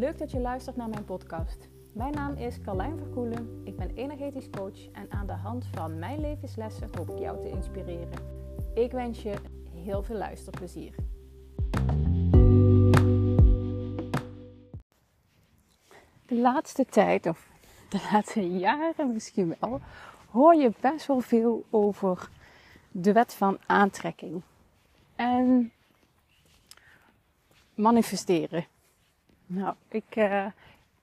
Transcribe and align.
Leuk 0.00 0.18
dat 0.18 0.30
je 0.30 0.40
luistert 0.40 0.76
naar 0.76 0.88
mijn 0.88 1.04
podcast. 1.04 1.68
Mijn 1.92 2.12
naam 2.12 2.34
is 2.34 2.60
Carlijn 2.60 2.98
Verkoelen. 2.98 3.60
Ik 3.64 3.76
ben 3.76 3.90
energetisch 3.94 4.50
coach 4.50 4.90
en 4.92 5.10
aan 5.10 5.26
de 5.26 5.32
hand 5.32 5.66
van 5.66 5.98
mijn 5.98 6.20
levenslessen 6.20 6.88
hoop 6.96 7.10
ik 7.10 7.18
jou 7.18 7.40
te 7.40 7.48
inspireren. 7.48 8.18
Ik 8.74 8.92
wens 8.92 9.22
je 9.22 9.34
heel 9.74 10.02
veel 10.02 10.16
luisterplezier. 10.16 10.94
De 16.26 16.36
laatste 16.36 16.84
tijd, 16.84 17.26
of 17.26 17.48
de 17.88 18.00
laatste 18.12 18.58
jaren 18.58 19.12
misschien 19.12 19.56
wel, 19.60 19.80
hoor 20.30 20.54
je 20.54 20.72
best 20.80 21.06
wel 21.06 21.20
veel 21.20 21.64
over 21.70 22.28
de 22.90 23.12
wet 23.12 23.34
van 23.34 23.58
aantrekking. 23.66 24.42
En 25.16 25.72
manifesteren. 27.74 28.66
Nou, 29.52 29.74
ik 29.88 30.16
uh, 30.16 30.46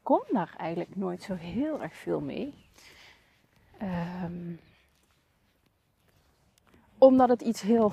kom 0.03 0.21
daar 0.31 0.53
eigenlijk 0.57 0.95
nooit 0.95 1.23
zo 1.23 1.33
heel 1.33 1.81
erg 1.81 1.95
veel 1.95 2.19
mee. 2.19 2.53
Um, 4.23 4.59
omdat 6.97 7.29
het 7.29 7.41
iets 7.41 7.61
heel, 7.61 7.91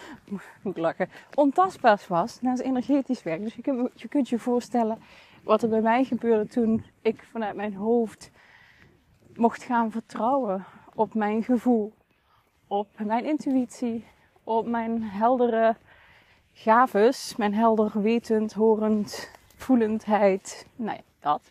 moet 0.62 0.76
lachen, 0.76 1.08
ontastbaars 1.34 2.06
was. 2.06 2.40
naast 2.40 2.62
energetisch 2.62 3.22
werk. 3.22 3.42
Dus 3.42 3.54
je 3.54 3.62
kunt, 3.62 4.00
je 4.00 4.08
kunt 4.08 4.28
je 4.28 4.38
voorstellen 4.38 4.98
wat 5.42 5.62
er 5.62 5.68
bij 5.68 5.80
mij 5.80 6.04
gebeurde 6.04 6.46
toen 6.46 6.84
ik 7.02 7.24
vanuit 7.30 7.56
mijn 7.56 7.74
hoofd 7.74 8.30
mocht 9.34 9.62
gaan 9.62 9.90
vertrouwen 9.90 10.64
op 10.94 11.14
mijn 11.14 11.42
gevoel, 11.42 11.92
op 12.66 12.88
mijn 13.04 13.24
intuïtie, 13.24 14.04
op 14.44 14.66
mijn 14.66 15.02
heldere 15.02 15.76
gaves, 16.52 17.36
mijn 17.36 17.54
helder 17.54 18.02
wetend, 18.02 18.52
horend, 18.52 19.36
voelendheid, 19.58 20.66
nou 20.76 20.96
ja, 20.96 21.02
dat. 21.20 21.42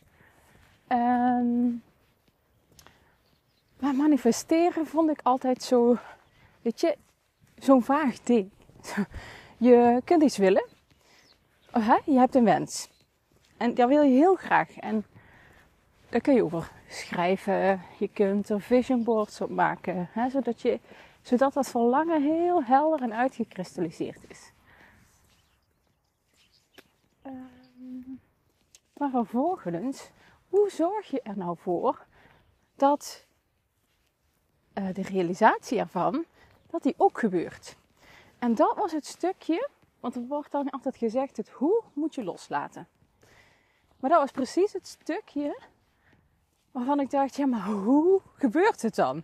Um, 0.88 1.84
maar 3.80 3.96
manifesteren 3.96 4.86
vond 4.86 5.10
ik 5.10 5.20
altijd 5.24 5.64
zo, 5.64 5.98
weet 6.62 6.82
je, 6.82 6.98
zo'n 7.58 7.84
vaag 7.84 8.20
ding. 8.20 8.50
Je 9.58 10.02
kunt 10.04 10.24
iets 10.24 10.38
willen, 10.38 10.66
oh, 11.74 11.88
hè? 11.88 11.98
je 12.06 12.18
hebt 12.18 12.36
een 12.36 12.44
wens. 12.44 12.90
En 13.58 13.74
daar 13.74 13.88
wil 13.88 14.02
je 14.02 14.18
heel 14.18 14.36
graag. 14.36 14.78
En 14.78 15.06
daar 16.10 16.22
kun 16.22 16.34
je 16.34 16.44
over 16.44 16.72
schrijven. 16.88 17.82
Je 17.98 18.08
kunt 18.08 18.50
er 18.50 18.62
vision 18.62 19.04
boards 19.04 19.42
op 19.42 19.50
maken. 19.50 20.10
Hè? 20.12 20.30
Zodat, 20.30 20.62
je, 20.62 20.80
zodat 21.22 21.54
dat 21.54 21.70
verlangen 21.70 22.22
heel 22.22 22.64
helder 22.64 23.02
en 23.02 23.14
uitgekristalliseerd 23.14 24.20
is. 24.28 24.52
Ehm, 27.22 27.57
maar 28.98 29.10
vervolgens, 29.10 30.10
hoe 30.50 30.70
zorg 30.70 31.10
je 31.10 31.22
er 31.22 31.38
nou 31.38 31.58
voor 31.58 32.06
dat 32.76 33.26
uh, 34.74 34.94
de 34.94 35.02
realisatie 35.02 35.80
ervan, 35.80 36.26
dat 36.70 36.84
die 36.84 36.94
ook 36.98 37.20
gebeurt? 37.20 37.76
En 38.40 38.56
dat 38.56 38.78
was 38.78 38.92
het 38.92 39.06
stukje, 39.06 39.70
want 40.00 40.16
er 40.16 40.22
wordt 40.22 40.52
dan 40.52 40.70
altijd 40.70 40.98
gezegd, 40.98 41.38
het 41.38 41.50
hoe 41.50 41.84
moet 41.94 42.16
je 42.16 42.24
loslaten. 42.24 42.88
Maar 44.00 44.10
dat 44.10 44.20
was 44.20 44.32
precies 44.32 44.74
het 44.74 44.88
stukje 44.88 45.60
waarvan 46.72 47.00
ik 47.00 47.10
dacht, 47.10 47.36
ja 47.36 47.46
maar 47.46 47.66
hoe 47.66 48.22
gebeurt 48.36 48.82
het 48.82 48.96
dan? 48.96 49.24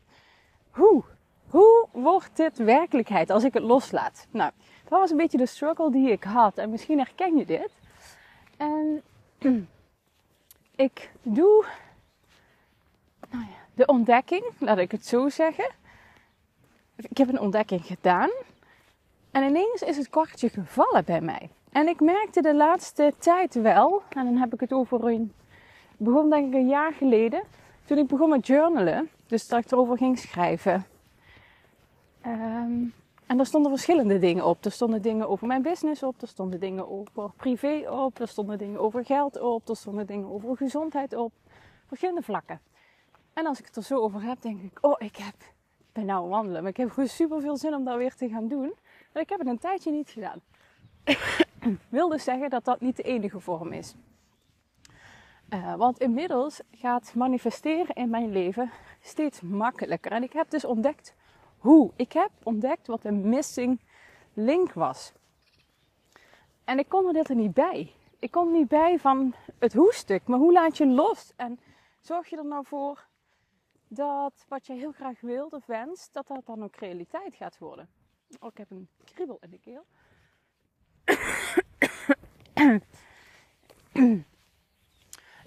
Hoe? 0.72 1.04
Hoe 1.50 1.88
wordt 1.92 2.38
dit 2.38 2.58
werkelijkheid 2.58 3.30
als 3.30 3.44
ik 3.44 3.54
het 3.54 3.64
loslaat? 3.64 4.28
Nou, 4.32 4.52
dat 4.84 5.00
was 5.00 5.12
een 5.12 5.18
beetje 5.18 5.38
de 5.38 5.46
struggle 5.46 5.92
die 5.92 6.12
ik 6.12 6.24
had. 6.24 6.58
En 6.58 6.70
misschien 6.70 6.98
herken 6.98 7.38
je 7.38 7.46
dit. 7.46 7.72
En 8.58 9.04
ik 10.86 11.12
doe 11.22 11.66
nou 13.30 13.44
ja, 13.44 13.58
de 13.74 13.86
ontdekking, 13.86 14.44
laat 14.60 14.78
ik 14.78 14.92
het 14.92 15.06
zo 15.06 15.30
zeggen. 15.30 15.70
Ik 16.96 17.18
heb 17.18 17.30
een 17.30 17.40
ontdekking 17.40 17.86
gedaan. 17.86 18.30
En 19.32 19.44
ineens 19.44 19.82
is 19.82 19.98
het 19.98 20.10
kwartje 20.10 20.50
gevallen 20.50 21.06
bij 21.06 21.22
mij. 21.22 21.50
En 21.72 21.88
ik 21.88 22.00
merkte 22.00 22.42
de 22.42 22.56
laatste 22.56 23.14
tijd 23.20 23.54
wel, 23.54 24.04
en 24.10 24.26
dan 24.26 24.38
heb 24.38 24.54
ik 24.54 24.60
het 24.60 24.74
over 24.74 25.04
een, 25.04 25.34
begon 25.98 26.30
denk 26.30 26.48
ik 26.48 26.54
een 26.54 26.68
jaar 26.68 26.94
geleden, 26.94 27.44
toen 27.86 27.98
ik 27.98 28.08
begon 28.08 28.30
met 28.30 28.48
journalen, 28.48 29.10
dus 29.28 29.48
dat 29.48 29.64
ik 29.64 29.72
erover 29.72 29.98
ging 29.98 30.20
schrijven. 30.20 30.86
Um, 32.26 32.94
en 33.28 33.40
er 33.40 33.46
stonden 33.46 33.72
verschillende 33.72 34.20
dingen 34.20 34.46
op. 34.46 34.66
Er 34.66 34.72
stonden 34.72 35.02
dingen 35.02 35.30
over 35.30 35.48
mijn 35.48 35.62
business 35.62 36.04
op, 36.04 36.22
er 36.22 36.28
stonden 36.28 36.60
dingen 36.60 36.90
over 36.90 37.32
privé 37.36 37.90
op, 37.90 38.20
er 38.20 38.28
stonden 38.28 38.58
dingen 38.58 38.80
over 38.80 39.06
geld 39.06 39.40
op, 39.40 39.70
er 39.70 39.76
stonden 39.76 40.06
dingen 40.06 40.30
over 40.30 40.58
gezondheid 40.58 41.16
op. 41.16 41.32
Verschillende 41.88 42.22
vlakken. 42.22 42.60
En 43.34 43.46
als 43.46 43.60
ik 43.60 43.66
het 43.66 43.76
er 43.76 43.84
zo 43.84 44.00
over 44.00 44.22
heb, 44.22 44.42
denk 44.42 44.62
ik, 44.62 44.78
oh, 44.82 44.96
ik 44.98 45.16
heb, 45.16 45.36
ben 45.92 46.06
nou 46.06 46.30
wandelen, 46.30 46.62
maar 46.62 46.72
ik 46.72 46.78
heb 46.78 46.90
gewoon 46.90 47.10
super 47.10 47.42
veel 47.42 47.58
zin 47.58 47.74
om 47.74 47.84
dat 47.84 47.98
weer 47.98 48.16
te 48.16 48.30
gaan 48.30 48.48
doen. 48.48 48.74
Maar 49.14 49.24
ik 49.24 49.30
heb 49.30 49.40
het 49.40 49.48
een 49.48 49.60
tijdje 49.60 49.92
niet 49.92 50.10
gedaan. 50.10 50.40
wil 51.90 52.10
dus 52.10 52.24
zeggen 52.24 52.50
dat 52.50 52.66
dat 52.66 52.82
niet 52.82 52.96
de 52.96 53.04
enige 53.04 53.40
vorm 53.40 53.72
is. 53.72 53.96
Uh, 55.50 55.76
want 55.76 56.00
inmiddels 56.00 56.62
gaat 56.72 57.14
manifesteren 57.16 57.96
in 57.96 58.10
mijn 58.10 58.32
leven 58.32 58.72
steeds 59.02 59.42
makkelijker. 59.42 60.12
En 60.12 60.24
ik 60.24 60.34
heb 60.34 60.50
dus 60.50 60.66
ontdekt 60.66 61.14
hoe. 61.64 61.92
Ik 61.96 62.12
heb 62.12 62.30
ontdekt 62.44 62.88
wat 62.88 63.06
een 63.06 63.30
missing 63.30 63.80
link 64.34 64.74
was. 64.74 65.14
En 66.64 66.80
ik 66.80 66.90
kon 66.90 67.08
er 67.08 67.14
dit 67.14 67.30
er 67.30 67.36
niet 67.36 67.54
bij. 67.54 67.94
Ik 68.20 68.32
kon 68.32 68.52
niet 68.52 68.68
bij 68.68 69.00
van 69.00 69.34
het 69.60 69.74
hoe-stuk. 69.74 70.28
Maar 70.28 70.40
hoe 70.40 70.52
laat 70.52 70.78
je 70.78 70.88
los? 70.88 71.32
En 71.36 71.60
zorg 72.02 72.30
je 72.30 72.38
er 72.38 72.46
nou 72.46 72.66
voor 72.66 73.06
dat 73.88 74.46
wat 74.48 74.66
je 74.66 74.74
heel 74.74 74.92
graag 74.92 75.22
wilt 75.22 75.54
of 75.54 75.66
wenst, 75.66 76.14
dat 76.14 76.28
dat 76.28 76.46
dan 76.46 76.64
ook 76.64 76.76
realiteit 76.76 77.36
gaat 77.36 77.58
worden? 77.58 77.90
Oh, 78.40 78.50
ik 78.52 78.58
heb 78.58 78.72
een 78.72 78.88
kriebel 79.04 79.38
in 79.42 79.50
de 79.50 79.60
keel. 79.60 79.86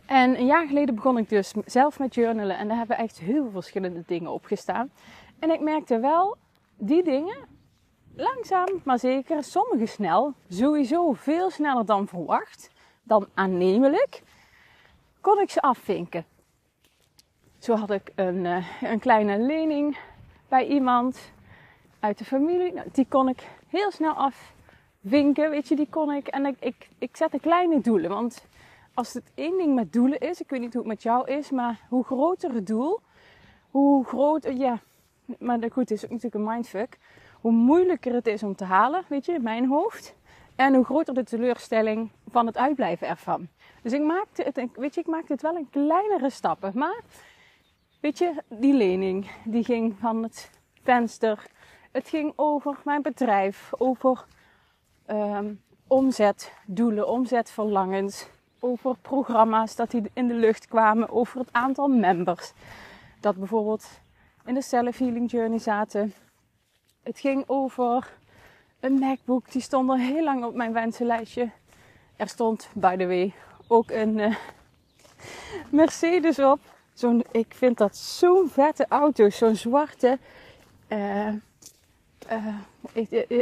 En 0.07 0.39
een 0.39 0.47
jaar 0.47 0.67
geleden 0.67 0.95
begon 0.95 1.19
ik 1.19 1.29
dus 1.29 1.55
zelf 1.65 1.99
met 1.99 2.15
journalen. 2.15 2.59
En 2.59 2.69
daar 2.69 2.77
hebben 2.77 2.97
echt 2.97 3.19
heel 3.19 3.43
veel 3.43 3.51
verschillende 3.51 4.03
dingen 4.07 4.31
op 4.31 4.45
gestaan. 4.45 4.91
En 5.39 5.51
ik 5.51 5.61
merkte 5.61 5.99
wel, 5.99 6.37
die 6.77 7.03
dingen, 7.03 7.37
langzaam 8.15 8.81
maar 8.85 8.99
zeker, 8.99 9.45
sommige 9.45 9.87
snel, 9.87 10.35
sowieso 10.49 11.13
veel 11.13 11.51
sneller 11.51 11.87
dan 11.87 12.07
verwacht, 12.07 12.71
dan 13.03 13.29
aannemelijk, 13.35 14.23
kon 15.21 15.41
ik 15.41 15.51
ze 15.51 15.61
afvinken. 15.61 16.25
Zo 17.59 17.75
had 17.75 17.91
ik 17.91 18.13
een, 18.15 18.45
uh, 18.45 18.83
een 18.83 18.99
kleine 18.99 19.39
lening 19.39 19.99
bij 20.49 20.67
iemand 20.67 21.33
uit 22.01 22.19
de 22.19 22.25
familie. 22.25 22.73
Nou, 22.73 22.89
die 22.93 23.07
kon 23.09 23.29
ik 23.29 23.49
heel 23.69 23.91
snel 23.91 24.13
afvinken, 24.13 25.51
weet 25.51 25.69
je, 25.69 25.77
die 25.77 25.89
kon 25.91 26.13
ik. 26.13 26.27
En 26.27 26.47
ik, 26.47 26.57
ik, 26.61 26.89
ik 26.99 27.17
zette 27.17 27.41
kleine 27.41 27.81
doelen, 27.81 28.11
want 28.11 28.47
als 28.95 29.13
het 29.13 29.33
één 29.35 29.59
ding 29.59 29.75
met 29.75 29.93
doelen 29.93 30.19
is, 30.19 30.41
ik 30.41 30.51
weet 30.51 30.61
niet 30.61 30.73
hoe 30.73 30.83
het 30.83 30.91
met 30.91 31.03
jou 31.03 31.31
is, 31.31 31.51
maar 31.51 31.81
hoe 31.89 32.05
groter 32.05 32.53
het 32.53 32.67
doel, 32.67 33.01
hoe 33.71 34.05
groter, 34.05 34.53
ja, 34.53 34.81
maar 35.39 35.59
goed, 35.59 35.89
het 35.89 35.91
is 35.91 36.05
ook 36.05 36.11
natuurlijk 36.11 36.35
een 36.35 36.53
mindfuck. 36.53 36.99
Hoe 37.41 37.53
moeilijker 37.53 38.15
het 38.15 38.27
is 38.27 38.43
om 38.43 38.57
te 38.57 38.65
halen, 38.65 39.05
weet 39.09 39.27
je, 39.27 39.33
in 39.33 39.43
mijn 39.43 39.67
hoofd. 39.67 40.15
En 40.57 40.75
hoe 40.75 40.85
groter 40.85 41.15
de 41.15 41.25
teleurstelling 41.25 42.11
van 42.29 42.47
het 42.47 42.57
uitblijven 42.57 43.09
ervan. 43.09 43.49
Dus 43.83 43.93
ik 43.93 44.03
maakte 44.03 44.43
het, 44.43 44.69
weet 44.75 44.95
je, 44.95 45.01
ik 45.01 45.07
maakte 45.07 45.33
het 45.33 45.43
wel 45.43 45.57
in 45.57 45.71
kleinere 45.71 46.31
stappen. 46.31 46.73
Maar, 46.75 47.01
weet 48.01 48.19
je, 48.19 48.43
die 48.49 48.75
lening, 48.75 49.31
die 49.45 49.65
ging 49.65 49.97
van 49.99 50.23
het 50.23 50.51
venster. 50.83 51.47
Het 51.93 52.09
ging 52.09 52.33
over 52.37 52.79
mijn 52.85 53.03
bedrijf, 53.03 53.71
over 53.79 54.25
um, 55.11 55.61
omzetdoelen, 55.87 57.09
omzetverlangens. 57.09 58.29
Over 58.61 58.97
programma's 59.03 59.77
dat 59.77 59.91
die 59.91 60.11
in 60.13 60.29
de 60.29 60.35
lucht 60.35 60.67
kwamen, 60.67 61.11
over 61.11 61.39
het 61.39 61.53
aantal 61.53 61.89
members. 61.89 62.53
Dat 63.21 63.37
bijvoorbeeld 63.37 63.89
in 64.47 64.55
de 64.55 64.63
self-healing 64.63 65.31
journey 65.31 65.59
zaten. 65.59 66.15
Het 67.03 67.19
ging 67.19 67.45
over 67.47 68.13
een 68.81 68.99
MacBook, 68.99 69.53
die 69.53 69.63
stond 69.63 69.91
al 69.91 69.97
heel 69.97 70.25
lang 70.25 70.45
op 70.45 70.55
mijn 70.55 70.73
wensenlijstje. 70.73 71.51
Er 72.17 72.29
stond, 72.29 72.69
by 72.75 72.97
the 72.97 73.07
way, 73.07 73.33
ook 73.67 73.91
een 73.91 74.19
uh, 74.19 74.37
Mercedes 75.71 76.39
op. 76.39 76.59
Zo'n, 76.95 77.25
ik 77.31 77.55
vind 77.55 77.79
dat 77.79 77.97
zo'n 77.97 78.49
vette 78.49 78.87
auto, 78.89 79.31
zo'n 79.31 79.57
zwarte 79.57 80.19
uh, 80.89 81.33
uh, 82.31 82.57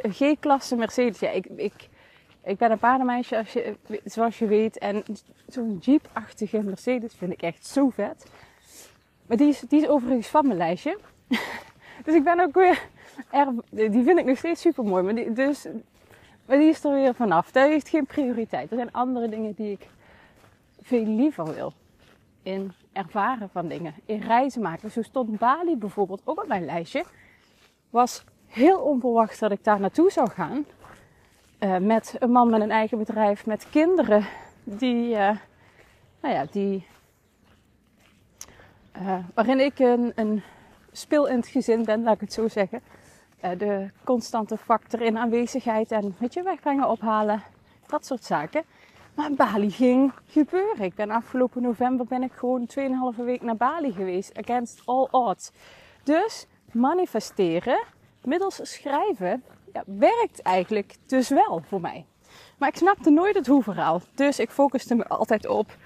G-klasse 0.02 0.76
Mercedes. 0.76 1.18
Ja, 1.18 1.30
ik, 1.30 1.46
ik, 1.46 1.88
ik 2.44 2.58
ben 2.58 2.70
een 2.70 2.78
paardenmeisje, 2.78 3.36
als 3.36 3.52
je, 3.52 3.76
zoals 4.04 4.38
je 4.38 4.46
weet. 4.46 4.78
En 4.78 5.04
zo'n 5.46 5.78
Jeep-achtige 5.80 6.62
Mercedes 6.62 7.14
vind 7.14 7.32
ik 7.32 7.42
echt 7.42 7.66
zo 7.66 7.88
vet. 7.88 8.26
Maar 9.26 9.36
die 9.36 9.48
is, 9.48 9.60
die 9.60 9.82
is 9.82 9.88
overigens 9.88 10.26
van 10.26 10.46
mijn 10.46 10.58
lijstje. 10.58 10.98
dus 12.04 12.14
ik 12.14 12.24
ben 12.24 12.40
ook 12.40 12.54
weer 12.54 12.88
erg, 13.30 13.48
die 13.70 14.04
vind 14.04 14.18
ik 14.18 14.24
nog 14.24 14.38
steeds 14.38 14.60
super 14.60 14.84
mooi. 14.84 15.02
Maar 15.02 15.14
die, 15.14 15.32
dus, 15.32 15.66
maar 16.46 16.58
die 16.58 16.68
is 16.68 16.84
er 16.84 16.92
weer 16.92 17.14
vanaf. 17.14 17.50
Dat 17.50 17.68
heeft 17.68 17.88
geen 17.88 18.06
prioriteit. 18.06 18.70
Er 18.70 18.76
zijn 18.76 18.92
andere 18.92 19.28
dingen 19.28 19.52
die 19.54 19.70
ik 19.70 19.88
veel 20.82 21.04
liever 21.04 21.54
wil. 21.54 21.72
In 22.42 22.72
ervaren 22.92 23.48
van 23.48 23.68
dingen, 23.68 23.94
in 24.04 24.20
reizen 24.20 24.62
maken. 24.62 24.90
Zo 24.90 25.02
stond 25.02 25.38
Bali 25.38 25.76
bijvoorbeeld 25.76 26.22
ook 26.24 26.42
op 26.42 26.48
mijn 26.48 26.64
lijstje. 26.64 27.04
Was 27.90 28.24
heel 28.46 28.78
onverwacht 28.78 29.40
dat 29.40 29.50
ik 29.50 29.64
daar 29.64 29.80
naartoe 29.80 30.10
zou 30.10 30.30
gaan. 30.30 30.66
Uh, 31.60 31.76
met 31.76 32.16
een 32.18 32.30
man 32.30 32.50
met 32.50 32.60
een 32.60 32.70
eigen 32.70 32.98
bedrijf, 32.98 33.46
met 33.46 33.70
kinderen 33.70 34.26
die, 34.64 35.08
uh, 35.08 35.30
nou 36.20 36.34
ja, 36.34 36.46
die, 36.50 36.86
uh, 38.96 39.18
waarin 39.34 39.60
ik 39.60 39.78
een, 39.78 40.12
een 40.14 40.42
speel 40.92 41.28
in 41.28 41.36
het 41.36 41.46
gezin 41.46 41.84
ben, 41.84 42.02
laat 42.02 42.14
ik 42.14 42.20
het 42.20 42.32
zo 42.32 42.48
zeggen. 42.48 42.80
de 43.40 43.90
constante 44.04 44.56
factor 44.56 45.00
in 45.00 45.18
aanwezigheid 45.18 45.92
en 45.92 46.14
met 46.18 46.34
je 46.34 46.42
wegbrengen, 46.42 46.88
ophalen, 46.88 47.42
dat 47.86 48.06
soort 48.06 48.24
zaken. 48.24 48.64
Maar 49.14 49.32
Bali 49.32 49.70
ging 49.70 50.12
gebeuren. 50.26 50.84
Ik 50.84 50.94
ben 50.94 51.10
afgelopen 51.10 51.62
november 51.62 52.06
ben 52.06 52.22
ik 52.22 52.32
gewoon 52.32 52.68
2,5 53.16 53.24
week 53.24 53.42
naar 53.42 53.56
Bali 53.56 53.92
geweest. 53.92 54.38
Against 54.38 54.82
all 54.84 55.08
odds. 55.10 55.50
Dus 56.02 56.46
manifesteren 56.72 57.82
middels 58.24 58.60
schrijven 58.62 59.42
ja, 59.72 59.82
werkt 59.86 60.42
eigenlijk 60.42 60.96
dus 61.06 61.28
wel 61.28 61.62
voor 61.68 61.80
mij. 61.80 62.06
Maar 62.58 62.68
ik 62.68 62.76
snapte 62.76 63.10
nooit 63.10 63.34
het 63.34 63.46
hoe-verhaal. 63.46 64.00
Dus 64.14 64.38
ik 64.38 64.50
focuste 64.50 64.94
me 64.94 65.08
altijd 65.08 65.46
op. 65.46 65.76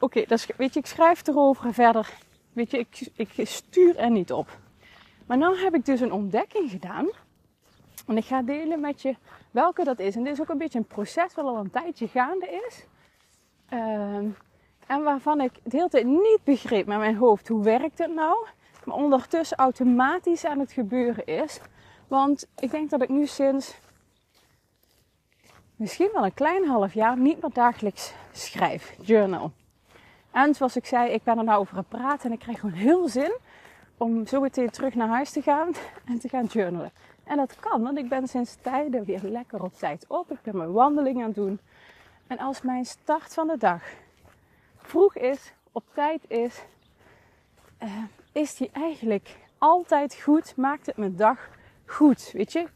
Oké, 0.00 0.18
okay, 0.18 0.38
weet 0.56 0.74
je, 0.74 0.80
ik 0.80 0.86
schrijf 0.86 1.26
erover 1.26 1.74
verder. 1.74 2.12
Weet 2.52 2.70
je, 2.70 2.78
ik, 2.78 3.10
ik 3.14 3.48
stuur 3.48 3.96
er 3.96 4.10
niet 4.10 4.32
op. 4.32 4.58
Maar 5.26 5.36
nu 5.36 5.56
heb 5.56 5.74
ik 5.74 5.84
dus 5.84 6.00
een 6.00 6.12
ontdekking 6.12 6.70
gedaan. 6.70 7.08
En 8.06 8.16
ik 8.16 8.24
ga 8.24 8.42
delen 8.42 8.80
met 8.80 9.02
je 9.02 9.16
welke 9.50 9.84
dat 9.84 9.98
is. 9.98 10.16
En 10.16 10.24
dit 10.24 10.32
is 10.32 10.40
ook 10.40 10.48
een 10.48 10.58
beetje 10.58 10.78
een 10.78 10.86
proces 10.86 11.34
wat 11.34 11.44
al 11.44 11.56
een 11.56 11.70
tijdje 11.70 12.08
gaande 12.08 12.62
is. 12.66 12.84
Ehm, 13.68 14.26
en 14.86 15.02
waarvan 15.02 15.40
ik 15.40 15.52
de 15.62 15.76
hele 15.76 15.88
tijd 15.88 16.06
niet 16.06 16.40
begreep 16.44 16.86
met 16.86 16.98
mijn 16.98 17.16
hoofd 17.16 17.48
hoe 17.48 17.62
werkt 17.62 17.98
het 17.98 18.14
nou. 18.14 18.46
Maar 18.84 18.96
ondertussen 18.96 19.56
automatisch 19.56 20.44
aan 20.44 20.58
het 20.58 20.72
gebeuren 20.72 21.26
is. 21.26 21.60
Want 22.08 22.46
ik 22.58 22.70
denk 22.70 22.90
dat 22.90 23.02
ik 23.02 23.08
nu 23.08 23.26
sinds 23.26 23.78
misschien 25.76 26.10
wel 26.12 26.24
een 26.24 26.34
klein 26.34 26.66
half 26.66 26.94
jaar 26.94 27.18
niet 27.18 27.42
meer 27.42 27.52
dagelijks 27.52 28.12
schrijf. 28.32 28.96
Journal. 29.00 29.52
En 30.30 30.54
zoals 30.54 30.76
ik 30.76 30.86
zei, 30.86 31.10
ik 31.10 31.22
ben 31.22 31.38
er 31.38 31.44
nou 31.44 31.60
over 31.60 31.82
praten 31.82 32.26
en 32.26 32.32
ik 32.32 32.38
krijg 32.38 32.60
gewoon 32.60 32.76
heel 32.76 33.08
zin 33.08 33.32
om 33.96 34.26
zo 34.26 34.40
meteen 34.40 34.70
terug 34.70 34.94
naar 34.94 35.08
huis 35.08 35.30
te 35.30 35.42
gaan 35.42 35.72
en 36.10 36.18
te 36.18 36.28
gaan 36.28 36.44
journalen. 36.44 36.92
En 37.24 37.36
dat 37.36 37.56
kan, 37.60 37.82
want 37.82 37.98
ik 37.98 38.08
ben 38.08 38.28
sinds 38.28 38.56
tijden 38.60 39.04
weer 39.04 39.20
lekker 39.22 39.62
op 39.62 39.74
tijd 39.78 40.04
op. 40.08 40.30
Ik 40.30 40.42
ben 40.42 40.56
mijn 40.56 40.72
wandeling 40.72 41.18
aan 41.18 41.26
het 41.26 41.34
doen. 41.34 41.60
En 42.26 42.38
als 42.38 42.62
mijn 42.62 42.84
start 42.84 43.34
van 43.34 43.46
de 43.46 43.56
dag 43.56 43.82
vroeg 44.76 45.16
is, 45.16 45.52
op 45.72 45.84
tijd 45.94 46.30
is, 46.30 46.62
uh, 47.82 47.90
is 48.32 48.56
die 48.56 48.70
eigenlijk 48.72 49.36
altijd 49.58 50.14
goed. 50.22 50.56
Maakt 50.56 50.86
het 50.86 50.96
mijn 50.96 51.16
dag 51.16 51.48
goed, 51.84 52.30
weet 52.32 52.52
je. 52.52 52.66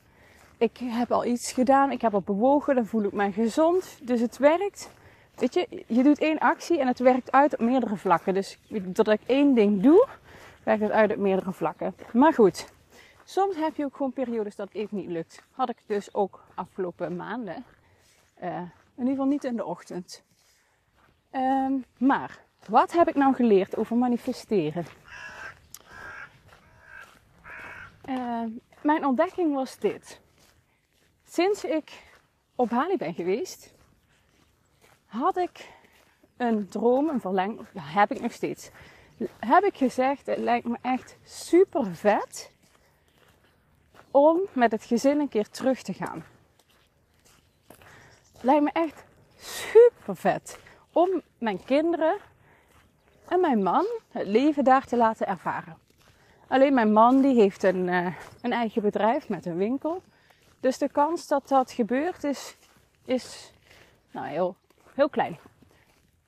Ik 0.59 0.79
heb 0.83 1.13
al 1.13 1.25
iets 1.25 1.53
gedaan, 1.53 1.91
ik 1.91 2.01
heb 2.01 2.15
al 2.15 2.21
bewogen, 2.21 2.75
dan 2.75 2.87
voel 2.87 3.03
ik 3.03 3.13
me 3.13 3.33
gezond. 3.33 3.99
Dus 4.03 4.21
het 4.21 4.39
werkt. 4.39 4.91
Weet 5.37 5.55
je, 5.55 5.85
je 5.87 6.03
doet 6.03 6.19
één 6.19 6.39
actie 6.39 6.81
en 6.81 6.87
het 6.87 6.99
werkt 6.99 7.33
uit 7.33 7.53
op 7.53 7.61
meerdere 7.61 7.97
vlakken. 7.97 8.35
Dus 8.35 8.59
doordat 8.69 9.21
ik 9.21 9.27
één 9.27 9.55
ding 9.55 9.83
doe, 9.83 10.07
werkt 10.63 10.83
het 10.83 10.91
uit 10.91 11.11
op 11.11 11.17
meerdere 11.17 11.53
vlakken. 11.53 11.95
Maar 12.13 12.33
goed, 12.35 12.73
Soms 13.25 13.57
heb 13.57 13.77
je 13.77 13.85
ook 13.85 13.97
gewoon 13.97 14.13
periodes 14.13 14.57
dat 14.57 14.69
het 14.69 14.77
even 14.77 14.97
niet 14.97 15.09
lukt. 15.09 15.43
Had 15.51 15.69
ik 15.69 15.77
dus 15.87 16.15
ook 16.15 16.45
afgelopen 16.55 17.17
maanden. 17.17 17.65
Uh, 18.43 18.57
in 18.59 18.71
ieder 18.97 19.11
geval 19.11 19.27
niet 19.27 19.45
in 19.45 19.57
de 19.57 19.65
ochtend. 19.65 20.23
Um, 21.33 21.85
maar 21.99 22.39
wat 22.69 22.93
heb 22.93 23.09
ik 23.09 23.15
nou 23.15 23.35
geleerd 23.35 23.77
over 23.77 23.97
manifesteren? 23.97 24.87
Uh, 28.09 28.43
mijn 28.83 29.07
ontdekking 29.07 29.55
was 29.55 29.79
dit. 29.79 30.21
Sinds 31.25 31.65
ik 31.65 32.03
op 32.55 32.69
Bali 32.69 32.97
ben 32.97 33.15
geweest, 33.15 33.75
had 35.15 35.37
ik 35.37 35.71
een 36.37 36.69
droom, 36.69 37.09
een 37.09 37.21
verlenging. 37.21 37.67
Ja, 37.73 37.83
heb 37.83 38.13
ik 38.13 38.21
nog 38.21 38.33
steeds. 38.33 38.71
Heb 39.39 39.65
ik 39.65 39.77
gezegd, 39.77 40.27
het 40.27 40.39
lijkt 40.39 40.67
me 40.67 40.77
echt 40.81 41.17
super 41.25 41.95
vet 41.95 42.53
om 44.11 44.41
met 44.53 44.73
het 44.73 44.85
gezin 44.85 45.21
een 45.21 45.29
keer 45.29 45.49
terug 45.49 45.83
te 45.83 45.93
gaan. 45.93 46.25
Lijkt 48.41 48.63
me 48.63 48.71
echt 48.73 49.05
super 49.37 50.17
vet 50.17 50.59
om 50.93 51.23
mijn 51.39 51.65
kinderen 51.65 52.17
en 53.29 53.41
mijn 53.41 53.63
man 53.63 53.87
het 54.11 54.27
leven 54.27 54.65
daar 54.65 54.87
te 54.87 54.97
laten 54.97 55.27
ervaren. 55.27 55.79
Alleen 56.49 56.75
mijn 56.75 56.93
man 56.93 57.21
die 57.21 57.35
heeft 57.35 57.63
een, 57.63 57.89
uh, 57.89 58.15
een 58.43 58.53
eigen 58.53 58.83
bedrijf 58.83 59.29
met 59.29 59.47
een 59.47 59.57
winkel. 59.57 60.03
Dus 60.61 60.79
de 60.79 60.89
kans 60.89 61.27
dat 61.27 61.49
dat 61.49 61.73
gebeurt 61.73 62.25
is, 62.25 62.57
is 63.05 63.53
nou, 64.11 64.27
heel, 64.27 64.57
heel 64.95 65.09
klein. 65.09 65.39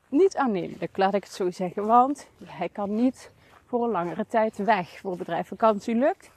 Niet 0.08 0.36
aannemelijk, 0.36 0.96
laat 0.96 1.14
ik 1.14 1.24
het 1.24 1.32
zo 1.32 1.50
zeggen. 1.50 1.86
Want 1.86 2.28
hij 2.44 2.68
kan 2.68 2.94
niet 2.94 3.30
voor 3.66 3.84
een 3.84 3.90
langere 3.90 4.26
tijd 4.26 4.56
weg. 4.56 4.98
Voor 4.98 5.16
bedrijf 5.16 5.48
vakantie 5.48 5.94
lukt. 5.94 6.30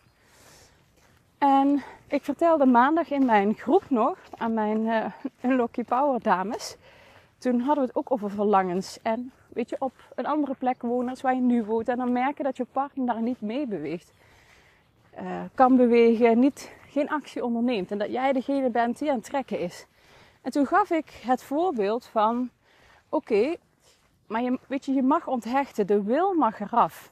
En 1.38 1.84
ik 2.08 2.24
vertelde 2.24 2.66
maandag 2.66 3.10
in 3.10 3.26
mijn 3.26 3.54
groep 3.54 3.84
nog 3.90 4.18
aan 4.38 4.54
mijn 4.54 4.86
uh, 4.86 5.06
Unlocky 5.42 5.84
Power 5.84 6.22
dames. 6.22 6.76
Toen 7.38 7.60
hadden 7.60 7.84
we 7.84 7.90
het 7.90 7.96
ook 7.96 8.12
over 8.12 8.30
verlangens. 8.30 9.00
En 9.02 9.32
weet 9.48 9.70
je, 9.70 9.76
op 9.80 9.94
een 10.16 10.26
andere 10.26 10.54
plek 10.54 10.82
wonen 10.82 11.10
als 11.10 11.22
waar 11.22 11.36
je 11.36 11.42
nu 11.42 11.64
woont. 11.64 11.88
En 11.88 11.98
dan 11.98 12.12
merken 12.12 12.44
dat 12.44 12.58
je 12.58 12.66
partner 12.72 13.06
daar 13.06 13.22
niet 13.22 13.42
mee 13.42 13.68
beweegt. 13.68 14.12
Uh, 15.22 15.42
kan 15.56 15.76
bewegen, 15.76 16.40
niet, 16.40 16.72
geen 16.90 17.10
actie 17.10 17.44
onderneemt. 17.44 17.92
En 17.92 17.98
dat 17.98 18.12
jij 18.12 18.34
degene 18.34 18.70
bent 18.70 19.00
die 19.00 19.10
aan 19.10 19.16
het 19.16 19.26
trekken 19.26 19.60
is. 19.60 19.86
En 20.50 20.56
toen 20.56 20.68
gaf 20.68 20.90
ik 20.90 21.10
het 21.10 21.44
voorbeeld 21.44 22.06
van: 22.06 22.50
oké, 23.10 23.56
maar 24.28 24.42
je, 24.42 24.60
weet 24.68 24.86
je, 24.86 24.94
je 24.94 25.04
mag 25.04 25.28
onthechten. 25.28 25.88
De 25.88 26.04
wil 26.04 26.34
mag 26.34 26.60
eraf. 26.60 27.12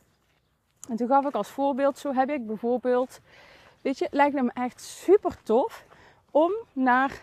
En 0.89 0.95
toen 0.95 1.07
gaf 1.07 1.25
ik 1.25 1.33
als 1.33 1.49
voorbeeld: 1.49 1.97
zo 1.97 2.13
heb 2.13 2.29
ik 2.29 2.47
bijvoorbeeld 2.47 3.19
Weet 3.81 3.97
je, 3.97 4.05
het 4.05 4.13
lijkt 4.13 4.41
me 4.41 4.51
echt 4.53 4.81
super 4.81 5.43
tof 5.43 5.85
om 6.31 6.51
naar 6.73 7.21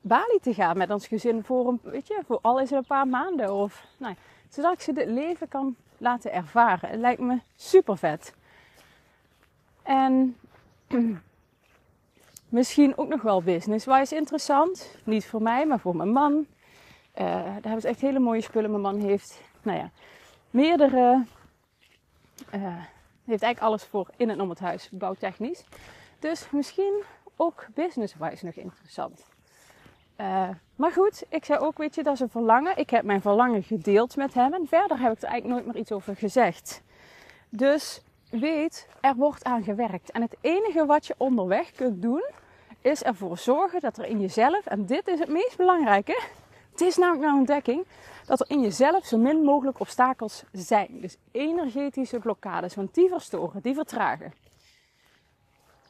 Bali 0.00 0.38
te 0.42 0.54
gaan 0.54 0.76
met 0.76 0.90
ons 0.90 1.06
gezin 1.06 1.44
voor, 1.44 1.68
een, 1.68 1.80
weet 1.82 2.06
je, 2.06 2.22
voor 2.26 2.38
al 2.42 2.60
is 2.60 2.70
het 2.70 2.78
een 2.78 2.86
paar 2.86 3.08
maanden. 3.08 3.54
Of, 3.54 3.86
nou, 3.96 4.14
zodat 4.48 4.72
ik 4.72 4.80
ze 4.80 4.92
dit 4.92 5.08
leven 5.08 5.48
kan 5.48 5.76
laten 5.98 6.32
ervaren. 6.32 6.88
Het 6.88 7.00
lijkt 7.00 7.20
me 7.20 7.40
super 7.56 7.98
vet. 7.98 8.34
En 9.82 10.36
misschien 12.56 12.98
ook 12.98 13.08
nog 13.08 13.22
wel 13.22 13.42
business-wise 13.42 14.16
interessant. 14.16 14.96
Niet 15.04 15.26
voor 15.26 15.42
mij, 15.42 15.66
maar 15.66 15.78
voor 15.78 15.96
mijn 15.96 16.12
man. 16.12 16.32
Uh, 16.32 17.24
daar 17.34 17.52
hebben 17.62 17.80
ze 17.80 17.88
echt 17.88 18.00
hele 18.00 18.18
mooie 18.18 18.40
spullen. 18.40 18.70
Mijn 18.70 18.82
man 18.82 19.00
heeft, 19.00 19.40
nou 19.62 19.78
ja, 19.78 19.90
meerdere 20.50 21.24
uh, 22.54 22.62
heeft 23.24 23.42
eigenlijk 23.42 23.60
alles 23.60 23.84
voor 23.84 24.08
in 24.16 24.30
en 24.30 24.40
om 24.40 24.48
het 24.48 24.58
huis, 24.58 24.88
bouwtechnisch. 24.92 25.64
Dus 26.18 26.50
misschien 26.50 27.02
ook 27.36 27.66
business-wise 27.74 28.44
nog 28.44 28.54
interessant. 28.54 29.26
Uh, 30.20 30.48
maar 30.76 30.92
goed, 30.92 31.24
ik 31.28 31.44
zei 31.44 31.58
ook, 31.58 31.78
weet 31.78 31.94
je, 31.94 32.02
dat 32.02 32.14
is 32.14 32.20
een 32.20 32.28
verlangen. 32.28 32.76
Ik 32.76 32.90
heb 32.90 33.04
mijn 33.04 33.20
verlangen 33.20 33.62
gedeeld 33.62 34.16
met 34.16 34.34
hem 34.34 34.54
en 34.54 34.66
verder 34.66 34.98
heb 34.98 35.12
ik 35.12 35.22
er 35.22 35.28
eigenlijk 35.28 35.54
nooit 35.54 35.74
meer 35.74 35.82
iets 35.82 35.92
over 35.92 36.16
gezegd. 36.16 36.82
Dus 37.48 38.02
weet, 38.30 38.88
er 39.00 39.14
wordt 39.14 39.44
aan 39.44 39.62
gewerkt. 39.62 40.10
En 40.10 40.22
het 40.22 40.36
enige 40.40 40.86
wat 40.86 41.06
je 41.06 41.14
onderweg 41.16 41.70
kunt 41.70 42.02
doen, 42.02 42.24
is 42.86 43.02
ervoor 43.02 43.38
zorgen 43.38 43.80
dat 43.80 43.98
er 43.98 44.04
in 44.04 44.20
jezelf, 44.20 44.66
en 44.66 44.86
dit 44.86 45.08
is 45.08 45.18
het 45.18 45.28
meest 45.28 45.56
belangrijke, 45.56 46.22
het 46.70 46.80
is 46.80 46.96
namelijk 46.96 47.24
een 47.24 47.38
ontdekking, 47.38 47.86
dat 48.26 48.40
er 48.40 48.50
in 48.50 48.60
jezelf 48.60 49.06
zo 49.06 49.18
min 49.18 49.42
mogelijk 49.42 49.80
obstakels 49.80 50.44
zijn. 50.52 51.00
Dus 51.00 51.16
energetische 51.30 52.18
blokkades, 52.18 52.74
want 52.74 52.94
die 52.94 53.08
verstoren, 53.08 53.62
die 53.62 53.74
vertragen. 53.74 54.32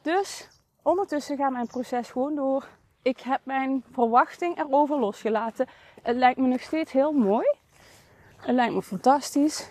Dus 0.02 0.48
ondertussen 0.82 1.36
gaat 1.36 1.52
mijn 1.52 1.66
proces 1.66 2.10
gewoon 2.10 2.34
door. 2.34 2.68
Ik 3.02 3.20
heb 3.20 3.40
mijn 3.42 3.84
verwachting 3.92 4.58
erover 4.58 4.98
losgelaten. 4.98 5.66
Het 6.02 6.16
lijkt 6.16 6.38
me 6.38 6.46
nog 6.46 6.60
steeds 6.60 6.92
heel 6.92 7.12
mooi. 7.12 7.46
Het 8.36 8.54
lijkt 8.54 8.74
me 8.74 8.82
fantastisch. 8.82 9.68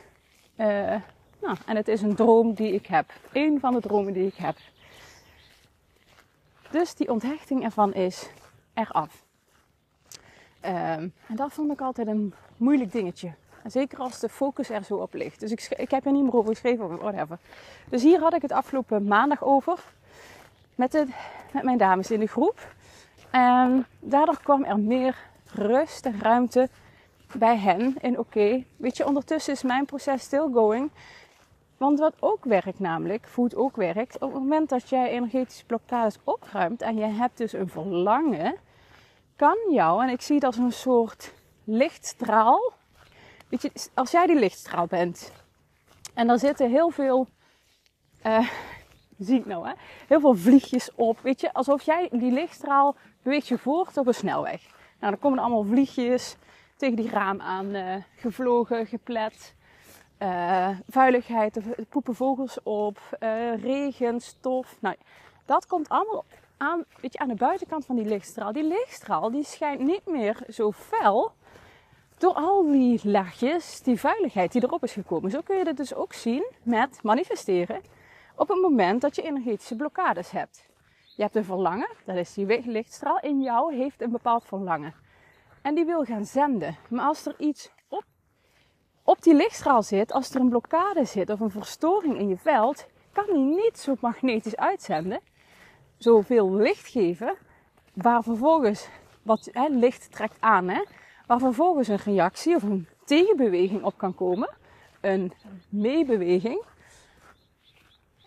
Uh, 0.57 0.65
nou, 1.41 1.57
en 1.65 1.75
het 1.75 1.87
is 1.87 2.01
een 2.01 2.15
droom 2.15 2.53
die 2.53 2.73
ik 2.73 2.85
heb. 2.85 3.05
Eén 3.31 3.59
van 3.59 3.73
de 3.73 3.81
dromen 3.81 4.13
die 4.13 4.27
ik 4.27 4.35
heb. 4.35 4.55
Dus 6.75 6.95
die 6.95 7.09
onthechting 7.09 7.63
ervan 7.63 7.93
is 7.93 8.29
eraf. 8.73 9.23
Um, 10.61 11.13
en 11.27 11.35
dat 11.35 11.53
vond 11.53 11.71
ik 11.71 11.81
altijd 11.81 12.07
een 12.07 12.33
moeilijk 12.57 12.91
dingetje. 12.91 13.33
En 13.63 13.71
zeker 13.71 13.99
als 13.99 14.19
de 14.19 14.29
focus 14.29 14.69
er 14.69 14.83
zo 14.83 14.95
op 14.95 15.13
ligt. 15.13 15.39
Dus 15.39 15.51
ik, 15.51 15.67
ik 15.77 15.91
heb 15.91 16.05
er 16.05 16.11
niet 16.11 16.23
meer 16.23 16.35
over 16.35 16.49
geschreven 16.49 16.85
of 16.85 16.99
whatever. 16.99 17.37
Dus 17.89 18.03
hier 18.03 18.19
had 18.19 18.33
ik 18.33 18.41
het 18.41 18.51
afgelopen 18.51 19.07
maandag 19.07 19.43
over. 19.43 19.79
Met, 20.75 20.91
de, 20.91 21.07
met 21.51 21.63
mijn 21.63 21.77
dames 21.77 22.11
in 22.11 22.19
de 22.19 22.27
groep. 22.27 22.73
En 23.29 23.85
daardoor 23.99 24.39
kwam 24.43 24.63
er 24.63 24.79
meer 24.79 25.15
rust 25.51 26.05
en 26.05 26.21
ruimte 26.21 26.69
bij 27.33 27.57
hen 27.57 27.95
in 28.01 28.19
oké, 28.19 28.63
weet 28.77 28.97
je, 28.97 29.05
ondertussen 29.05 29.53
is 29.53 29.63
mijn 29.63 29.85
proces 29.85 30.21
still 30.21 30.49
going. 30.53 30.91
Want 31.77 31.99
wat 31.99 32.15
ook 32.19 32.43
werkt 32.45 32.79
namelijk, 32.79 33.27
voelt 33.27 33.55
ook 33.55 33.75
werkt, 33.75 34.15
op 34.15 34.33
het 34.33 34.41
moment 34.41 34.69
dat 34.69 34.89
jij 34.89 35.09
energetische 35.09 35.65
blokkades 35.65 36.17
opruimt 36.23 36.81
en 36.81 36.95
je 36.95 37.05
hebt 37.05 37.37
dus 37.37 37.53
een 37.53 37.69
verlangen, 37.69 38.55
kan 39.35 39.57
jou, 39.69 40.03
en 40.03 40.09
ik 40.09 40.21
zie 40.21 40.39
dat 40.39 40.55
als 40.55 40.63
een 40.63 40.71
soort 40.71 41.33
lichtstraal, 41.63 42.73
weet 43.49 43.61
je, 43.61 43.71
als 43.93 44.11
jij 44.11 44.25
die 44.25 44.39
lichtstraal 44.39 44.87
bent 44.87 45.31
en 46.13 46.27
daar 46.27 46.39
zitten 46.39 46.69
heel 46.69 46.89
veel, 46.89 47.27
uh, 48.25 48.49
zie 49.17 49.39
ik 49.39 49.45
nou 49.45 49.67
hè, 49.67 49.73
heel 50.07 50.19
veel 50.19 50.35
vliegjes 50.35 50.89
op, 50.95 51.19
weet 51.19 51.41
je, 51.41 51.53
alsof 51.53 51.81
jij 51.81 52.09
die 52.11 52.31
lichtstraal 52.31 52.95
beweegt 53.23 53.47
je 53.47 53.57
voort 53.57 53.97
op 53.97 54.07
een 54.07 54.13
snelweg. 54.13 54.61
Nou, 54.99 55.11
dan 55.11 55.19
komen 55.19 55.39
allemaal 55.39 55.63
vliegjes 55.63 56.35
tegen 56.77 56.95
die 56.95 57.09
raam 57.09 57.41
aan 57.41 57.75
uh, 57.75 57.95
gevlogen, 58.15 58.87
geplet. 58.87 59.55
Uh, 60.19 60.69
vuiligheid, 60.87 61.55
er 61.55 61.85
poepen 61.89 62.15
vogels 62.15 62.63
op, 62.63 62.99
uh, 63.19 63.63
regen, 63.63 64.19
stof. 64.19 64.77
Nou, 64.79 64.95
dat 65.45 65.67
komt 65.67 65.89
allemaal 65.89 66.25
aan, 66.57 66.83
weet 67.01 67.13
je, 67.13 67.19
aan 67.19 67.27
de 67.27 67.35
buitenkant 67.35 67.85
van 67.85 67.95
die 67.95 68.05
lichtstraal. 68.05 68.51
Die 68.51 68.63
lichtstraal 68.63 69.31
die 69.31 69.43
schijnt 69.43 69.79
niet 69.79 70.05
meer 70.05 70.37
zo 70.49 70.71
fel 70.71 71.31
door 72.17 72.33
al 72.33 72.71
die 72.71 72.99
laagjes, 73.03 73.81
die 73.81 73.99
vuiligheid 73.99 74.51
die 74.51 74.63
erop 74.63 74.83
is 74.83 74.93
gekomen. 74.93 75.31
Zo 75.31 75.41
kun 75.41 75.57
je 75.57 75.63
dit 75.63 75.77
dus 75.77 75.93
ook 75.93 76.13
zien 76.13 76.45
met 76.63 76.99
manifesteren 77.03 77.81
op 78.35 78.47
het 78.47 78.61
moment 78.61 79.01
dat 79.01 79.15
je 79.15 79.21
energetische 79.21 79.75
blokkades 79.75 80.31
hebt. 80.31 80.65
Je 81.15 81.21
hebt 81.21 81.35
een 81.35 81.45
verlangen, 81.45 81.89
dat 82.05 82.15
is 82.15 82.33
die 82.33 82.61
lichtstraal 82.65 83.19
in 83.19 83.41
jou, 83.41 83.75
heeft 83.75 84.01
een 84.01 84.11
bepaald 84.11 84.45
verlangen. 84.45 84.93
En 85.61 85.75
die 85.75 85.85
wil 85.85 86.03
gaan 86.03 86.25
zenden. 86.25 86.77
Maar 86.89 87.05
als 87.05 87.25
er 87.25 87.35
iets 87.37 87.71
op, 89.05 89.21
die 89.21 89.33
lichtstraal 89.33 89.83
zit, 89.83 90.11
als 90.11 90.29
er 90.29 90.41
een 90.41 90.49
blokkade 90.49 91.05
zit 91.05 91.29
of 91.29 91.39
een 91.39 91.51
verstoring 91.51 92.17
in 92.17 92.27
je 92.27 92.37
veld, 92.37 92.85
kan 93.11 93.25
die 93.25 93.43
niet 93.43 93.79
zo 93.79 93.95
magnetisch 93.99 94.55
uitzenden, 94.55 95.19
zoveel 95.97 96.53
licht 96.53 96.87
geven, 96.87 97.37
waar 97.93 98.23
vervolgens, 98.23 98.87
wat 99.21 99.49
hè, 99.51 99.67
licht 99.67 100.11
trekt 100.11 100.37
aan, 100.39 100.67
hè, 100.67 100.83
waar 101.27 101.39
vervolgens 101.39 101.87
een 101.87 101.97
reactie 101.97 102.55
of 102.55 102.63
een 102.63 102.87
tegenbeweging 103.05 103.83
op 103.83 103.97
kan 103.97 104.15
komen, 104.15 104.49
een 105.01 105.33
meebeweging, 105.69 106.63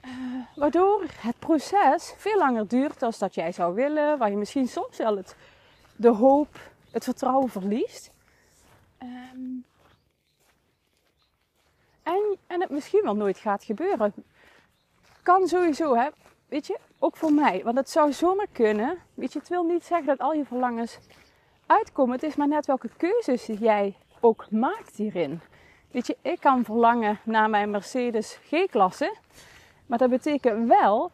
uh, 0.05 0.11
waardoor 0.55 1.05
het 1.21 1.39
proces 1.39 2.15
veel 2.17 2.39
langer 2.39 2.69
duurt 2.69 3.01
dan 3.01 3.13
dat 3.19 3.35
jij 3.35 3.53
zou 3.53 3.75
willen, 3.75 4.19
waar 4.19 4.31
je 4.31 4.37
misschien 4.37 4.69
soms 4.69 4.97
wel 4.97 5.17
het, 5.17 5.37
de 5.97 6.11
hoop 6.11 6.61
het 6.91 7.05
vertrouwen 7.05 7.49
verliest. 7.49 8.11
Um, 9.03 9.65
en, 12.09 12.37
en 12.47 12.61
het 12.61 12.71
misschien 12.71 13.03
wel 13.03 13.17
nooit 13.17 13.39
gaat 13.39 13.65
gebeuren. 13.65 14.13
Kan 15.23 15.49
sowieso, 15.49 15.95
hè. 15.95 16.09
Weet 16.49 16.67
je, 16.67 16.79
ook 16.99 17.17
voor 17.17 17.33
mij. 17.33 17.61
Want 17.65 17.77
het 17.77 17.91
zou 17.91 18.13
zomaar 18.13 18.47
kunnen. 18.53 18.99
Weet 19.15 19.33
je, 19.33 19.39
het 19.39 19.49
wil 19.49 19.65
niet 19.65 19.85
zeggen 19.85 20.07
dat 20.07 20.19
al 20.19 20.33
je 20.33 20.45
verlangens 20.45 20.99
uitkomen. 21.67 22.15
Het 22.15 22.23
is 22.23 22.37
maar 22.37 22.49
net 22.49 22.67
welke 22.67 22.91
keuzes 22.97 23.47
jij 23.47 23.97
ook 24.21 24.51
maakt 24.51 24.97
hierin. 24.97 25.41
Weet 25.91 26.07
je, 26.07 26.17
ik 26.23 26.41
kan 26.41 26.65
verlangen 26.65 27.21
naar 27.25 27.51
mijn 27.51 27.71
Mercedes 27.71 28.39
G-klasse. 28.43 29.17
Maar 29.87 29.99
dat 29.99 30.11
betekent 30.11 30.69
wel 30.69 31.11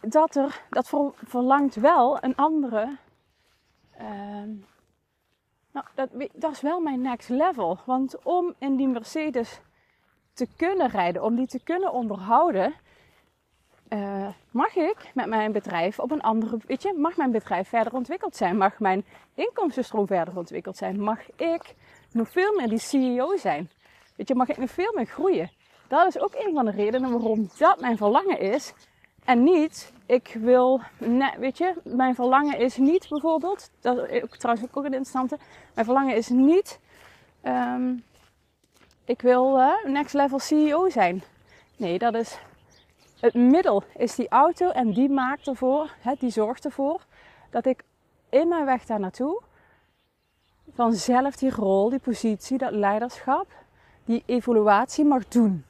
dat 0.00 0.34
er, 0.34 0.62
dat 0.70 0.90
verlangt 1.24 1.74
wel 1.74 2.24
een 2.24 2.36
andere 2.36 2.96
uh, 4.00 4.42
nou, 5.74 5.86
dat, 5.94 6.08
dat 6.32 6.52
is 6.52 6.60
wel 6.60 6.80
mijn 6.80 7.00
next 7.00 7.28
level. 7.28 7.78
Want 7.84 8.22
om 8.22 8.54
in 8.58 8.76
die 8.76 8.88
Mercedes 8.88 9.60
te 10.34 10.48
kunnen 10.56 10.88
rijden, 10.88 11.22
om 11.22 11.34
die 11.34 11.46
te 11.46 11.60
kunnen 11.64 11.92
onderhouden, 11.92 12.74
uh, 13.88 14.28
mag 14.50 14.76
ik 14.76 15.10
met 15.14 15.26
mijn 15.26 15.52
bedrijf 15.52 15.98
op 15.98 16.10
een 16.10 16.20
andere, 16.20 16.58
weet 16.66 16.82
je, 16.82 16.94
mag 16.96 17.16
mijn 17.16 17.30
bedrijf 17.30 17.68
verder 17.68 17.92
ontwikkeld 17.92 18.36
zijn? 18.36 18.56
Mag 18.56 18.78
mijn 18.78 19.04
inkomstenstroom 19.34 20.06
verder 20.06 20.36
ontwikkeld 20.36 20.76
zijn? 20.76 21.00
Mag 21.00 21.18
ik 21.36 21.74
nog 22.12 22.28
veel 22.30 22.54
meer 22.56 22.68
die 22.68 22.78
CEO 22.78 23.36
zijn? 23.36 23.70
Weet 24.16 24.28
je, 24.28 24.34
mag 24.34 24.48
ik 24.48 24.56
nog 24.56 24.70
veel 24.70 24.92
meer 24.94 25.06
groeien? 25.06 25.50
Dat 25.88 26.06
is 26.06 26.18
ook 26.18 26.34
een 26.34 26.54
van 26.54 26.64
de 26.64 26.70
redenen 26.70 27.10
waarom 27.10 27.48
dat 27.58 27.80
mijn 27.80 27.96
verlangen 27.96 28.38
is. 28.38 28.74
En 29.24 29.42
niet, 29.42 29.92
ik 30.06 30.36
wil, 30.40 30.80
weet 31.38 31.58
je, 31.58 31.74
mijn 31.82 32.14
verlangen 32.14 32.58
is 32.58 32.76
niet 32.76 33.08
bijvoorbeeld, 33.08 33.70
dat 33.80 34.08
is 34.08 34.22
trouwens 34.38 34.66
ook 34.66 34.76
een 34.76 34.84
interessante, 34.84 35.38
mijn 35.74 35.86
verlangen 35.86 36.16
is 36.16 36.28
niet, 36.28 36.80
um, 37.42 38.04
ik 39.04 39.22
wil 39.22 39.58
uh, 39.58 39.84
next 39.84 40.14
level 40.14 40.38
CEO 40.38 40.88
zijn. 40.88 41.22
Nee, 41.76 41.98
dat 41.98 42.14
is, 42.14 42.38
het 43.20 43.34
middel 43.34 43.82
is 43.96 44.14
die 44.14 44.28
auto 44.28 44.70
en 44.70 44.92
die 44.92 45.08
maakt 45.08 45.46
ervoor, 45.46 45.94
hè, 45.98 46.14
die 46.18 46.30
zorgt 46.30 46.64
ervoor 46.64 47.00
dat 47.50 47.66
ik 47.66 47.82
in 48.28 48.48
mijn 48.48 48.64
weg 48.64 48.84
daar 48.84 49.00
naartoe 49.00 49.42
vanzelf 50.72 51.36
die 51.36 51.50
rol, 51.50 51.90
die 51.90 51.98
positie, 51.98 52.58
dat 52.58 52.72
leiderschap, 52.72 53.46
die 54.04 54.22
evaluatie 54.26 55.04
mag 55.04 55.28
doen. 55.28 55.64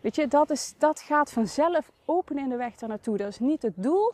Weet 0.00 0.16
je, 0.16 0.28
dat, 0.28 0.50
is, 0.50 0.74
dat 0.78 1.00
gaat 1.00 1.32
vanzelf 1.32 1.90
open 2.04 2.38
in 2.38 2.48
de 2.48 2.56
weg 2.56 2.76
daar 2.76 2.88
naartoe. 2.88 3.16
Dat 3.16 3.28
is 3.28 3.38
niet 3.38 3.62
het 3.62 3.74
doel. 3.76 4.12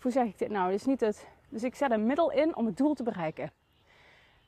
Hoe 0.00 0.10
zeg 0.10 0.24
ik 0.24 0.38
dit 0.38 0.50
nou? 0.50 0.70
Dat 0.70 0.80
is 0.80 0.86
niet 0.86 1.00
het, 1.00 1.26
dus 1.48 1.62
ik 1.62 1.74
zet 1.74 1.90
een 1.90 2.06
middel 2.06 2.30
in 2.30 2.56
om 2.56 2.66
het 2.66 2.76
doel 2.76 2.94
te 2.94 3.02
bereiken. 3.02 3.50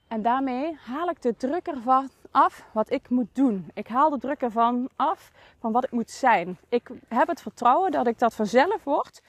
En 0.08 0.22
daarmee 0.22 0.76
haal 0.84 1.08
ik 1.08 1.22
de 1.22 1.36
druk 1.36 1.66
ervan 1.66 2.10
af 2.30 2.64
wat 2.72 2.90
ik 2.90 3.08
moet 3.08 3.28
doen. 3.32 3.70
Ik 3.74 3.86
haal 3.86 4.10
de 4.10 4.18
druk 4.18 4.42
ervan 4.42 4.88
af 4.96 5.30
van 5.60 5.72
wat 5.72 5.84
ik 5.84 5.90
moet 5.90 6.10
zijn. 6.10 6.58
Ik 6.68 6.90
heb 7.08 7.28
het 7.28 7.42
vertrouwen 7.42 7.90
dat 7.90 8.06
ik 8.06 8.18
dat 8.18 8.34
vanzelf 8.34 8.84
word. 8.84 9.22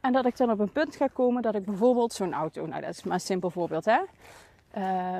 En 0.00 0.12
dat 0.12 0.24
ik 0.24 0.36
dan 0.36 0.50
op 0.50 0.58
een 0.58 0.72
punt 0.72 0.96
ga 0.96 1.06
komen 1.12 1.42
dat 1.42 1.54
ik 1.54 1.64
bijvoorbeeld 1.64 2.12
zo'n 2.12 2.32
auto, 2.32 2.66
nou 2.66 2.80
dat 2.80 2.90
is 2.90 3.02
maar 3.02 3.14
een 3.14 3.20
simpel 3.20 3.50
voorbeeld 3.50 3.84
hè. 3.84 4.00
Uh, 4.76 5.16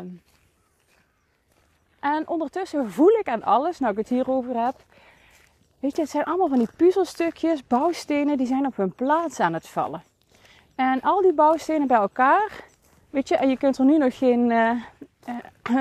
en 2.01 2.29
ondertussen 2.29 2.91
voel 2.91 3.11
ik 3.11 3.29
aan 3.29 3.43
alles, 3.43 3.79
nou 3.79 3.93
ik 3.93 3.99
het 3.99 4.09
hierover 4.09 4.65
heb. 4.65 4.75
Weet 5.81 5.97
je, 5.97 6.03
het 6.03 6.11
zijn 6.11 6.25
allemaal 6.25 6.49
van 6.49 6.59
die 6.59 6.69
puzzelstukjes, 6.77 7.67
bouwstenen, 7.67 8.37
die 8.37 8.47
zijn 8.47 8.67
op 8.67 8.77
hun 8.77 8.95
plaats 8.95 9.41
aan 9.41 9.53
het 9.53 9.69
vallen. 9.69 10.03
En 10.75 11.01
al 11.01 11.21
die 11.21 11.33
bouwstenen 11.33 11.87
bij 11.87 11.97
elkaar, 11.97 12.65
weet 13.11 13.29
je, 13.29 13.37
en 13.37 13.49
je 13.49 13.57
kunt 13.57 13.79
er 13.79 13.85
nu 13.85 13.99
nog 13.99 14.19
geen, 14.19 14.51
uh, 14.51 14.83
uh, 15.71 15.81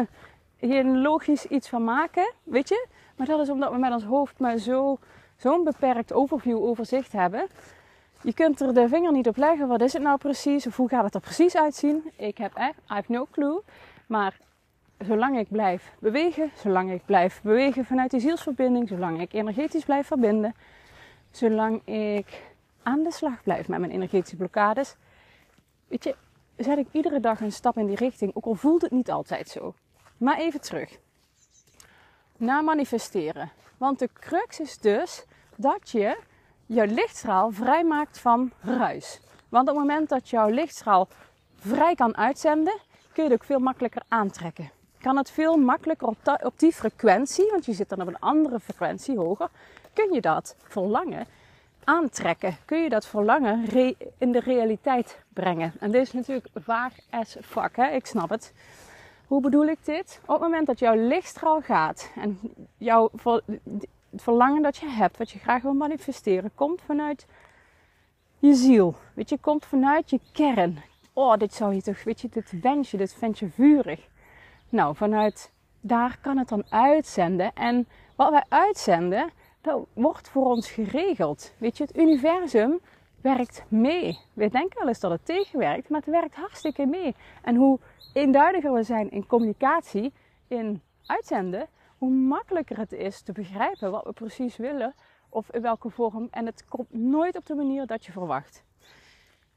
geen 0.62 1.02
logisch 1.02 1.46
iets 1.46 1.70
van 1.70 1.84
maken, 1.84 2.34
weet 2.44 2.70
je. 2.70 2.88
Maar 3.16 3.28
dat 3.28 3.40
is 3.40 3.50
omdat 3.50 3.72
we 3.72 3.78
met 3.78 3.92
ons 3.92 4.04
hoofd 4.04 4.40
maar 4.40 4.58
zo, 4.58 4.98
zo'n 5.38 5.64
beperkt 5.64 6.14
overview, 6.14 6.64
overzicht 6.64 7.12
hebben. 7.12 7.48
Je 8.22 8.34
kunt 8.34 8.62
er 8.62 8.74
de 8.74 8.88
vinger 8.88 9.12
niet 9.12 9.28
op 9.28 9.38
leggen, 9.38 9.68
wat 9.68 9.82
is 9.82 9.94
het 9.94 10.02
nou 10.02 10.18
precies, 10.18 10.68
of 10.68 10.78
hoe 10.78 10.90
gaat 10.90 11.04
het 11.04 11.16
er 11.16 11.22
precies 11.22 11.56
uitzien. 11.56 12.12
Ik 12.16 12.38
heb 12.38 12.56
echt, 12.56 12.78
I 12.78 12.82
have 12.94 13.12
no 13.12 13.28
clue. 13.32 13.62
Maar 14.08 14.38
zolang 14.98 15.38
ik 15.38 15.48
blijf 15.50 15.94
bewegen, 16.00 16.52
zolang 16.56 16.92
ik 16.92 17.06
blijf 17.06 17.42
bewegen 17.42 17.86
vanuit 17.86 18.12
die 18.12 18.20
zielsverbinding, 18.20 18.88
zolang 18.88 19.22
ik 19.22 19.34
energetisch 19.34 19.86
blijf 19.86 20.08
verbinden, 20.08 20.56
zolang 21.32 21.88
ik 21.88 22.42
aan 22.84 23.04
de 23.04 23.12
slag 23.12 23.44
blijf 23.44 23.68
met 23.68 23.80
mijn 23.80 23.92
energetische 23.92 24.36
blokkades, 24.36 24.96
weet 25.88 26.04
je, 26.04 26.16
zet 26.58 26.78
ik 26.78 26.88
iedere 26.92 27.20
dag 27.20 27.42
een 27.42 27.52
stap 27.52 27.78
in 27.78 27.86
die 27.86 27.96
richting, 27.96 28.36
ook 28.36 28.46
al 28.46 28.54
voelt 28.54 28.82
het 28.82 28.92
niet 28.92 29.12
altijd 29.12 29.50
zo. 29.50 29.74
Maar 30.22 30.38
even 30.38 30.62
terug. 30.62 30.98
Naar 32.38 32.64
manifesteren. 32.64 33.52
Want 33.78 34.00
de 34.00 34.10
crux 34.14 34.60
is 34.60 34.78
dus 34.78 35.26
dat 35.56 35.90
je 35.90 36.18
jouw 36.66 36.86
lichtstraal 36.86 37.52
vrijmaakt 37.52 38.20
van 38.20 38.52
ruis. 38.62 39.20
Want 39.50 39.70
op 39.70 39.76
het 39.76 39.86
moment 39.86 40.10
dat 40.10 40.30
jouw 40.30 40.50
lichtstraal 40.50 41.08
vrij 41.56 41.96
kan 41.96 42.18
uitzenden, 42.18 42.80
kun 43.14 43.24
je 43.24 43.30
het 43.30 43.40
ook 43.42 43.46
veel 43.46 43.60
makkelijker 43.60 44.02
aantrekken 44.08 44.72
kan 45.02 45.18
het 45.18 45.32
veel 45.32 45.58
makkelijker 45.58 46.08
op, 46.08 46.54
die 46.56 46.72
frequentie, 46.72 47.50
want 47.52 47.66
je 47.66 47.74
zit 47.74 47.90
dan 47.90 48.02
op 48.02 48.08
een 48.08 48.20
andere 48.20 48.60
frequentie 48.60 49.18
hoger, 49.18 49.50
kun 49.94 50.14
je 50.14 50.22
dat 50.22 50.56
verlangen 50.64 51.26
aantrekken. 51.84 52.58
Kun 52.66 52.82
je 52.82 52.90
dat 52.90 53.06
verlangen 53.06 53.66
in 54.18 54.32
de 54.32 54.40
realiteit 54.40 55.18
brengen. 55.30 55.74
En 55.80 55.92
dit 55.92 56.02
is 56.02 56.14
natuurlijk 56.14 56.48
vaag 56.56 56.94
as 57.10 57.38
fuck, 57.42 57.76
hè? 57.76 57.90
ik 57.90 58.06
snap 58.06 58.30
het. 58.30 58.54
Hoe 59.32 59.42
bedoel 59.42 59.66
ik 59.66 59.86
dit? 59.86 60.20
Op 60.22 60.28
het 60.28 60.42
moment 60.42 60.68
dat 60.68 60.80
jouw 60.80 60.96
lichtstraal 61.08 61.62
gaat 61.62 62.12
en 62.16 62.40
jouw 62.78 63.10
verlangen 64.16 64.62
dat 64.62 64.78
je 64.78 64.88
hebt, 64.88 65.18
wat 65.18 65.32
je 65.32 65.40
graag 65.40 65.62
wil 65.62 65.74
manifesteren, 65.74 66.52
komt 66.56 66.82
vanuit 66.82 67.26
je 68.40 68.54
ziel. 68.54 68.96
Weet 69.14 69.30
je, 69.30 69.38
komt 69.38 69.66
vanuit 69.66 70.10
je 70.10 70.20
kern. 70.34 70.84
Oh, 71.14 71.38
dit 71.38 71.54
zou 71.54 71.74
je 71.74 71.82
toch, 71.82 72.04
weet 72.04 72.22
je, 72.22 72.30
dit 72.30 72.62
wens 72.62 72.92
je, 72.92 72.98
dit 72.98 73.14
vind 73.14 73.40
je 73.40 73.50
vurig. 73.50 74.08
Nou, 74.70 74.96
vanuit 74.96 75.52
daar 75.82 76.18
kan 76.22 76.38
het 76.38 76.50
dan 76.50 76.66
uitzenden. 76.70 77.54
En 77.54 77.88
wat 78.16 78.30
wij 78.32 78.44
uitzenden, 78.50 79.30
dat 79.62 79.86
wordt 79.94 80.30
voor 80.30 80.46
ons 80.46 80.70
geregeld. 80.70 81.54
Weet 81.58 81.78
je, 81.78 81.84
het 81.84 81.98
universum 81.98 82.80
werkt 83.22 83.64
mee. 83.68 84.20
We 84.34 84.50
denken 84.50 84.80
wel 84.80 84.88
eens 84.88 85.00
dat 85.00 85.12
het 85.12 85.26
tegenwerkt, 85.26 85.90
maar 85.90 86.00
het 86.00 86.10
werkt 86.10 86.36
hartstikke 86.36 86.86
mee. 86.86 87.16
En 87.42 87.56
hoe 87.56 87.80
eenduidiger 88.14 88.74
we 88.74 88.84
zijn 88.84 89.12
in 89.12 89.28
communicatie, 89.28 90.14
in 90.48 90.82
uitzenden, 91.06 91.68
hoe 91.98 92.12
makkelijker 92.12 92.78
het 92.78 92.92
is 92.92 93.22
te 93.22 93.32
begrijpen 93.32 93.92
wat 93.92 94.04
we 94.04 94.14
precies 94.14 94.58
willen 94.58 94.94
of 95.30 95.52
in 95.52 95.62
welke 95.62 95.90
vorm. 95.90 96.28
En 96.32 96.46
het 96.46 96.66
komt 96.70 96.94
nooit 96.94 97.38
op 97.38 97.46
de 97.46 97.56
manier 97.56 97.86
dat 97.86 98.06
je 98.06 98.12
verwacht. 98.12 98.64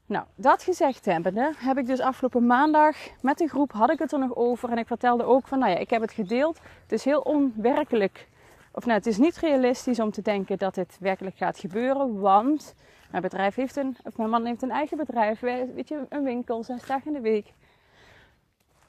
Nou, 0.05 0.25
dat 0.35 0.63
gezegd 0.63 1.05
hebbende, 1.05 1.53
heb 1.57 1.77
ik 1.77 1.85
dus 1.85 1.99
afgelopen 1.99 2.45
maandag 2.45 2.95
met 3.21 3.37
de 3.37 3.47
groep 3.47 3.71
had 3.71 3.91
ik 3.91 3.99
het 3.99 4.11
er 4.11 4.19
nog 4.19 4.35
over. 4.35 4.69
En 4.69 4.77
ik 4.77 4.87
vertelde 4.87 5.23
ook 5.23 5.47
van, 5.47 5.59
nou 5.59 5.71
ja, 5.71 5.77
ik 5.77 5.89
heb 5.89 6.01
het 6.01 6.11
gedeeld. 6.11 6.59
Het 6.81 6.91
is 6.91 7.03
heel 7.03 7.19
onwerkelijk. 7.19 8.27
Of 8.71 8.85
nou, 8.85 8.97
het 8.97 9.07
is 9.07 9.17
niet 9.17 9.37
realistisch 9.37 9.99
om 9.99 10.11
te 10.11 10.21
denken 10.21 10.57
dat 10.57 10.75
dit 10.75 10.97
werkelijk 10.99 11.37
gaat 11.37 11.59
gebeuren. 11.59 12.19
Want 12.19 12.75
mijn 13.15 13.27
bedrijf 13.27 13.55
heeft 13.55 13.75
een, 13.75 13.97
of 14.03 14.17
mijn 14.17 14.29
man 14.29 14.45
heeft 14.45 14.61
een 14.61 14.71
eigen 14.71 14.97
bedrijf. 14.97 15.39
Weet 15.39 15.87
je, 15.87 16.05
een 16.09 16.23
winkel, 16.23 16.63
zes 16.63 16.85
dagen 16.85 17.07
in 17.07 17.13
de 17.13 17.29
week. 17.29 17.53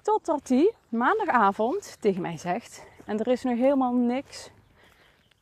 Totdat 0.03 0.49
hij 0.49 0.73
maandagavond 0.89 1.97
tegen 2.01 2.23
mij 2.23 2.37
zegt. 2.37 2.87
En 3.05 3.19
er 3.19 3.29
is 3.29 3.43
nog 3.43 3.59
helemaal 3.59 3.93
niks 3.93 4.51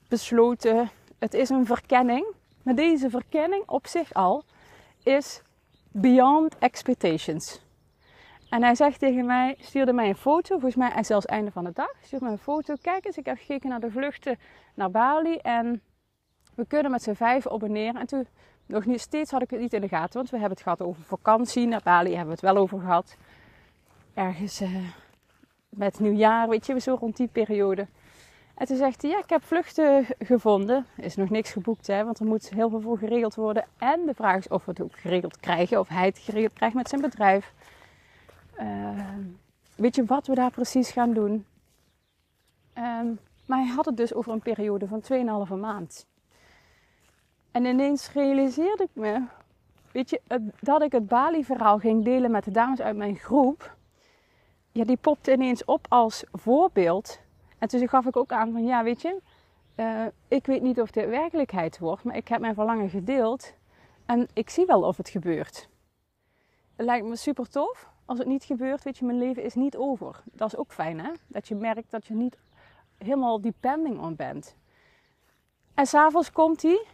besloten. 0.09 0.91
Het 1.19 1.35
is 1.35 1.49
een 1.49 1.67
verkenning. 1.67 2.26
Maar 2.62 2.75
deze 2.75 3.11
verkenning 3.11 3.62
op 3.67 3.87
zich 3.87 4.14
al 4.14 4.45
is 5.03 5.43
beyond 5.91 6.59
expectations. 6.59 7.61
En 8.50 8.62
hij 8.62 8.75
zegt 8.75 8.99
tegen 8.99 9.26
mij, 9.26 9.57
stuurde 9.61 9.93
mij 9.93 10.09
een 10.09 10.17
foto, 10.17 10.59
volgens 10.59 10.75
mij 10.75 11.03
zelfs 11.03 11.26
einde 11.26 11.50
van 11.50 11.64
de 11.64 11.73
dag, 11.73 11.93
stuurde 12.03 12.25
mij 12.25 12.35
een 12.35 12.41
foto. 12.41 12.75
Kijk 12.83 13.07
eens, 13.07 13.17
ik 13.17 13.26
heb 13.26 13.38
gekeken 13.38 13.69
naar 13.69 13.81
de 13.81 13.91
vluchten 13.91 14.38
naar 14.75 14.91
Bali 14.91 15.37
en 15.37 15.83
we 16.55 16.67
kunnen 16.67 16.91
met 16.91 17.03
z'n 17.03 17.14
vijf 17.14 17.47
op 17.47 17.62
en 17.62 17.73
neer. 17.73 17.97
En 17.97 18.07
toen, 18.07 18.26
nog 18.66 18.85
niet, 18.85 19.00
steeds 19.00 19.30
had 19.30 19.42
ik 19.42 19.50
het 19.50 19.61
niet 19.61 19.73
in 19.73 19.80
de 19.80 19.88
gaten, 19.88 20.14
want 20.14 20.30
we 20.30 20.38
hebben 20.38 20.54
het 20.56 20.62
gehad 20.62 20.83
over 20.83 21.02
vakantie. 21.02 21.66
Naar 21.66 21.80
Bali 21.85 22.09
hebben 22.09 22.26
we 22.26 22.33
het 22.33 22.54
wel 22.54 22.56
over 22.56 22.80
gehad. 22.80 23.16
Ergens 24.14 24.61
uh, 24.61 24.88
met 25.68 26.00
nieuwjaar, 26.00 26.49
weet 26.49 26.66
je, 26.66 26.80
zo 26.80 26.97
rond 27.00 27.16
die 27.16 27.28
periode. 27.33 27.87
En 28.54 28.66
toen 28.66 28.76
zegt 28.76 29.02
hij, 29.02 29.11
ja, 29.11 29.18
ik 29.18 29.28
heb 29.28 29.44
vluchten 29.44 30.06
gevonden. 30.18 30.87
Is 30.97 31.16
nog 31.16 31.30
niks 31.30 31.52
geboekt, 31.52 31.87
hè, 31.87 32.04
want 32.04 32.18
er 32.18 32.26
moet 32.26 32.50
heel 32.50 32.71
veel 32.71 32.80
voor 32.80 32.99
geregeld 32.99 33.35
worden. 33.35 33.64
En 33.78 34.06
de 34.06 34.14
vraag 34.14 34.38
is 34.38 34.49
of 34.49 34.64
we 34.64 34.71
het 34.71 34.83
ook 34.83 34.99
geregeld 34.99 35.40
krijgen, 35.40 35.80
of 35.80 35.88
hij 35.88 36.06
het 36.06 36.18
geregeld 36.18 36.52
krijgt 36.52 36.75
met 36.75 36.88
zijn 36.88 37.00
bedrijf. 37.00 37.52
Uh, 38.61 38.99
weet 39.76 39.94
je 39.94 40.04
wat 40.04 40.26
we 40.26 40.35
daar 40.35 40.50
precies 40.50 40.90
gaan 40.90 41.12
doen? 41.12 41.47
Um, 42.78 43.18
maar 43.47 43.59
hij 43.59 43.75
had 43.75 43.85
het 43.85 43.97
dus 43.97 44.14
over 44.14 44.33
een 44.33 44.40
periode 44.40 44.87
van 44.87 45.02
2,5 45.49 45.54
maand. 45.61 46.06
En 47.54 47.64
ineens 47.64 48.12
realiseerde 48.12 48.82
ik 48.82 48.90
me, 48.92 49.23
weet 49.92 50.11
je, 50.11 50.20
dat 50.61 50.82
ik 50.82 50.92
het 50.92 51.06
Bali-verhaal 51.06 51.78
ging 51.78 52.04
delen 52.04 52.30
met 52.30 52.44
de 52.44 52.50
dames 52.50 52.80
uit 52.80 52.96
mijn 52.96 53.16
groep. 53.16 53.76
Ja, 54.73 54.84
die 54.84 54.96
popte 54.96 55.32
ineens 55.32 55.64
op 55.64 55.87
als 55.88 56.25
voorbeeld 56.32 57.20
en 57.58 57.68
toen 57.68 57.88
gaf 57.88 58.06
ik 58.06 58.16
ook 58.16 58.32
aan 58.32 58.52
van 58.52 58.64
ja, 58.64 58.82
weet 58.82 59.02
je, 59.02 59.20
uh, 59.76 60.04
ik 60.28 60.46
weet 60.46 60.62
niet 60.62 60.80
of 60.80 60.90
dit 60.90 61.08
werkelijkheid 61.08 61.78
wordt, 61.78 62.04
maar 62.04 62.16
ik 62.16 62.28
heb 62.28 62.40
mijn 62.40 62.54
verlangen 62.54 62.90
gedeeld 62.90 63.54
en 64.06 64.28
ik 64.32 64.50
zie 64.50 64.66
wel 64.66 64.82
of 64.82 64.96
het 64.96 65.08
gebeurt. 65.08 65.68
Het 66.76 66.87
lijkt 66.87 67.06
me 67.06 67.16
super 67.16 67.49
tof. 67.49 67.88
Als 68.04 68.18
het 68.18 68.28
niet 68.28 68.44
gebeurt, 68.44 68.82
weet 68.82 68.99
je, 68.99 69.04
mijn 69.04 69.18
leven 69.18 69.42
is 69.42 69.54
niet 69.54 69.76
over. 69.76 70.23
Dat 70.32 70.49
is 70.49 70.56
ook 70.56 70.73
fijn, 70.73 71.00
hè? 71.00 71.11
Dat 71.26 71.49
je 71.49 71.54
merkt 71.54 71.90
dat 71.90 72.06
je 72.06 72.14
niet 72.14 72.38
helemaal 72.99 73.40
depending 73.40 74.00
on 74.00 74.16
bent. 74.16 74.56
En 75.75 75.87
s'avonds 75.87 76.32
komt 76.32 76.62
hij. 76.62 76.87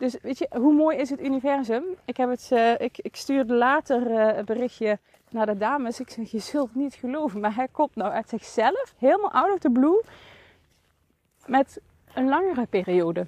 Dus 0.00 0.16
weet 0.22 0.38
je, 0.38 0.48
hoe 0.50 0.74
mooi 0.74 0.96
is 0.96 1.10
het 1.10 1.20
universum? 1.20 1.84
Ik, 2.04 2.16
heb 2.16 2.30
het, 2.30 2.48
uh, 2.52 2.80
ik, 2.80 2.98
ik 2.98 3.16
stuurde 3.16 3.54
later 3.54 4.10
uh, 4.10 4.36
een 4.36 4.44
berichtje 4.44 4.98
naar 5.30 5.46
de 5.46 5.56
dames. 5.56 6.00
Ik 6.00 6.10
zeg, 6.10 6.30
je 6.30 6.38
zult 6.38 6.74
niet 6.74 6.94
geloven, 6.94 7.40
maar 7.40 7.54
hij 7.54 7.68
komt 7.68 7.94
nou 7.94 8.12
uit 8.12 8.28
zichzelf, 8.28 8.94
helemaal 8.98 9.32
out 9.32 9.52
of 9.52 9.58
the 9.58 9.70
blue, 9.70 10.02
met 11.46 11.80
een 12.14 12.28
langere 12.28 12.66
periode. 12.66 13.26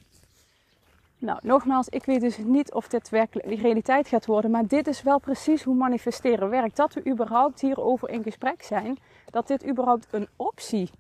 Nou, 1.19 1.39
nogmaals, 1.43 1.89
ik 1.89 2.05
weet 2.05 2.21
dus 2.21 2.39
niet 2.39 2.73
of 2.73 2.89
dit 2.89 3.09
werkelijk 3.09 3.61
realiteit 3.61 4.09
gaat 4.09 4.27
worden, 4.27 4.51
maar 4.51 4.67
dit 4.67 4.87
is 4.87 5.03
wel 5.03 5.19
precies 5.19 5.63
hoe 5.63 5.75
manifesteren 5.75 6.49
werkt. 6.49 6.77
Dat 6.77 6.95
we 6.95 7.07
überhaupt 7.07 7.61
hierover 7.61 8.09
in 8.09 8.23
gesprek 8.23 8.63
zijn, 8.63 8.99
dat 9.31 9.47
dit 9.47 9.67
überhaupt 9.67 10.07
een 10.11 10.29
optie 10.37 10.91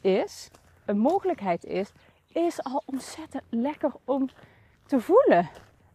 is, 0.00 0.50
een 0.84 0.98
mogelijkheid 0.98 1.64
is, 1.64 1.92
is 2.32 2.62
al 2.62 2.82
ontzettend 2.86 3.44
lekker 3.50 3.92
om 4.04 4.28
te 4.86 5.00
voelen. 5.00 5.50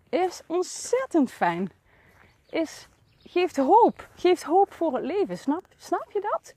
Is 0.09 0.41
ontzettend 0.47 1.31
fijn. 1.31 1.71
Is 2.49 2.87
geeft 3.17 3.57
hoop. 3.57 4.09
Geeft 4.15 4.43
hoop 4.43 4.73
voor 4.73 4.93
het 4.93 5.03
leven. 5.03 5.37
Snap, 5.37 5.65
snap 5.77 6.11
je 6.13 6.21
dat? 6.21 6.53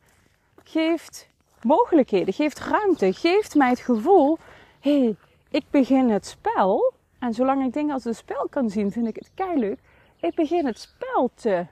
Geeft 0.62 1.28
mogelijkheden. 1.62 2.34
Geeft 2.34 2.58
ruimte. 2.58 3.12
Geeft 3.12 3.54
mij 3.54 3.68
het 3.68 3.80
gevoel: 3.80 4.38
hé, 4.80 5.00
hey, 5.00 5.16
ik 5.50 5.64
begin 5.70 6.10
het 6.10 6.26
spel. 6.26 6.92
En 7.18 7.34
zolang 7.34 7.64
ik 7.64 7.72
dingen 7.72 7.94
als 7.94 8.04
een 8.04 8.14
spel 8.14 8.46
kan 8.50 8.70
zien, 8.70 8.92
vind 8.92 9.06
ik 9.06 9.16
het 9.16 9.58
leuk. 9.58 9.78
Ik 10.20 10.34
begin 10.34 10.66
het 10.66 10.78
spel 10.78 11.30
te 11.34 11.66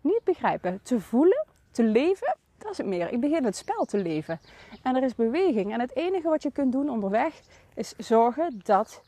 niet 0.00 0.24
begrijpen, 0.24 0.80
te 0.82 1.00
voelen, 1.00 1.46
te 1.70 1.84
leven. 1.84 2.36
Dat 2.58 2.70
is 2.70 2.78
het 2.78 2.86
meer. 2.86 3.12
Ik 3.12 3.20
begin 3.20 3.44
het 3.44 3.56
spel 3.56 3.84
te 3.84 3.98
leven. 3.98 4.40
En 4.82 4.96
er 4.96 5.02
is 5.02 5.14
beweging. 5.14 5.72
En 5.72 5.80
het 5.80 5.96
enige 5.96 6.28
wat 6.28 6.42
je 6.42 6.50
kunt 6.50 6.72
doen 6.72 6.88
onderweg 6.88 7.40
is 7.74 7.94
zorgen 7.96 8.60
dat 8.64 9.02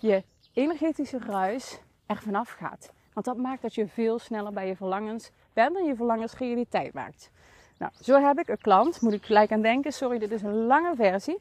je 0.00 0.24
energetische 0.52 1.18
ruis 1.18 1.78
er 2.06 2.16
vanaf 2.16 2.50
gaat. 2.50 2.92
Want 3.12 3.26
dat 3.26 3.36
maakt 3.36 3.62
dat 3.62 3.74
je 3.74 3.88
veel 3.88 4.18
sneller 4.18 4.52
bij 4.52 4.66
je 4.66 4.76
verlangens 4.76 5.30
bent 5.52 5.76
en 5.76 5.84
je 5.84 5.96
verlangens 5.96 6.34
realiteit 6.34 6.92
maakt. 6.92 7.30
Nou, 7.78 7.92
zo 8.00 8.20
heb 8.20 8.38
ik 8.38 8.48
een 8.48 8.60
klant, 8.60 9.00
moet 9.00 9.12
ik 9.12 9.24
gelijk 9.24 9.52
aan 9.52 9.62
denken. 9.62 9.92
Sorry, 9.92 10.18
dit 10.18 10.30
is 10.30 10.42
een 10.42 10.66
lange 10.66 10.94
versie. 10.94 11.38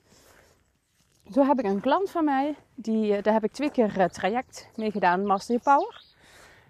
Zo 1.31 1.45
heb 1.45 1.59
ik 1.59 1.65
een 1.65 1.81
klant 1.81 2.09
van 2.09 2.25
mij, 2.25 2.55
die, 2.75 3.15
eh, 3.15 3.23
daar 3.23 3.33
heb 3.33 3.43
ik 3.43 3.51
twee 3.51 3.71
keer 3.71 3.97
uh, 3.97 4.05
traject 4.05 4.69
mee 4.75 4.91
gedaan, 4.91 5.25
Master 5.25 5.59
Power. 5.59 6.01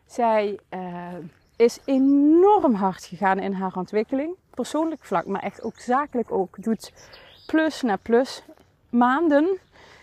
Zij 0.06 0.60
uh, 0.74 1.14
is 1.56 1.80
enorm 1.86 2.74
hard 2.74 3.06
gegaan 3.06 3.40
in 3.40 3.54
haar 3.54 3.76
ontwikkeling. 3.76 4.36
Persoonlijk 4.50 5.04
vlak, 5.04 5.26
maar 5.26 5.42
echt 5.42 5.64
ook 5.64 5.80
zakelijk 5.80 6.32
ook. 6.32 6.64
Doet 6.64 6.94
plus 7.46 7.82
na 7.82 7.96
plus 7.96 8.44
maanden. 8.90 9.60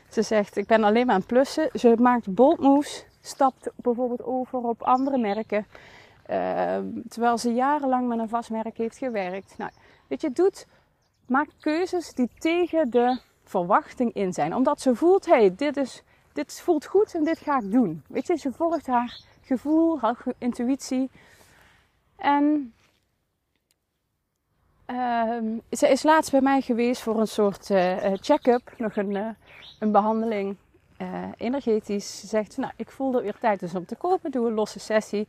Ze 0.08 0.22
zegt, 0.22 0.56
ik 0.56 0.66
ben 0.66 0.84
alleen 0.84 1.06
maar 1.06 1.14
aan 1.14 1.26
plussen. 1.26 1.70
Ze 1.72 1.94
maakt 1.98 2.34
bold 2.34 2.60
moves 2.60 3.06
stapt 3.26 3.70
bijvoorbeeld 3.76 4.24
over 4.24 4.58
op 4.58 4.82
andere 4.82 5.18
merken. 5.18 5.66
Uh, 6.30 6.78
terwijl 7.08 7.38
ze 7.38 7.54
jarenlang 7.54 8.08
met 8.08 8.18
een 8.18 8.28
vast 8.28 8.50
merk 8.50 8.76
heeft 8.76 8.98
gewerkt. 8.98 9.54
Nou, 9.58 9.70
weet 10.06 10.20
je, 10.20 10.30
doet, 10.30 10.66
maakt 11.26 11.52
keuzes 11.60 12.14
die 12.14 12.30
tegen 12.38 12.90
de 12.90 13.18
verwachting 13.44 14.12
in 14.12 14.32
zijn. 14.32 14.54
Omdat 14.54 14.80
ze 14.80 14.94
voelt, 14.94 15.26
hey, 15.26 15.54
dit, 15.56 15.76
is, 15.76 16.02
dit 16.32 16.60
voelt 16.60 16.84
goed 16.84 17.14
en 17.14 17.24
dit 17.24 17.38
ga 17.38 17.58
ik 17.58 17.70
doen. 17.72 18.02
Weet 18.08 18.26
je, 18.26 18.36
ze 18.36 18.52
volgt 18.52 18.86
haar 18.86 19.20
gevoel, 19.42 20.00
haar 20.00 20.24
intuïtie. 20.38 21.10
En 22.16 22.74
uh, 24.86 25.58
ze 25.70 25.88
is 25.88 26.02
laatst 26.02 26.30
bij 26.30 26.40
mij 26.40 26.60
geweest 26.60 27.02
voor 27.02 27.20
een 27.20 27.28
soort 27.28 27.70
uh, 27.70 28.12
check-up, 28.14 28.74
nog 28.78 28.96
een, 28.96 29.10
uh, 29.10 29.28
een 29.78 29.92
behandeling 29.92 30.56
energetisch 31.36 32.28
zegt, 32.28 32.56
nou, 32.56 32.72
ik 32.76 32.90
voel 32.90 33.16
er 33.16 33.22
weer 33.22 33.38
tijd 33.38 33.62
is 33.62 33.74
om 33.74 33.86
te 33.86 33.96
kopen, 33.96 34.30
doe 34.30 34.46
een 34.46 34.54
losse 34.54 34.78
sessie. 34.78 35.28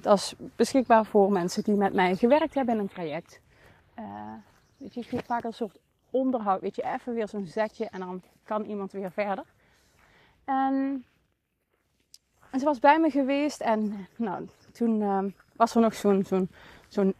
Dat 0.00 0.18
is 0.18 0.34
beschikbaar 0.56 1.04
voor 1.04 1.32
mensen 1.32 1.62
die 1.62 1.74
met 1.74 1.92
mij 1.92 2.16
gewerkt 2.16 2.54
hebben 2.54 2.74
in 2.74 2.80
een 2.80 2.88
traject. 2.88 3.40
Weet 4.76 4.94
je, 4.94 5.00
ik 5.00 5.06
geef 5.06 5.24
vaak 5.24 5.44
een 5.44 5.52
soort 5.52 5.78
onderhoud, 6.10 6.60
weet 6.60 6.76
je, 6.76 6.82
even 6.82 7.14
weer 7.14 7.28
zo'n 7.28 7.46
zetje 7.46 7.88
en 7.88 8.00
dan 8.00 8.22
kan 8.44 8.64
iemand 8.64 8.92
weer 8.92 9.12
verder. 9.12 9.44
En, 10.44 11.04
en 12.50 12.58
ze 12.58 12.64
was 12.64 12.78
bij 12.78 13.00
me 13.00 13.10
geweest 13.10 13.60
en 13.60 14.06
nou, 14.16 14.48
toen 14.72 15.34
was 15.56 15.74
er 15.74 15.80
nog 15.80 15.94
zo'n 15.94 16.24
zo'n 16.24 16.50
zo'n 16.92 17.14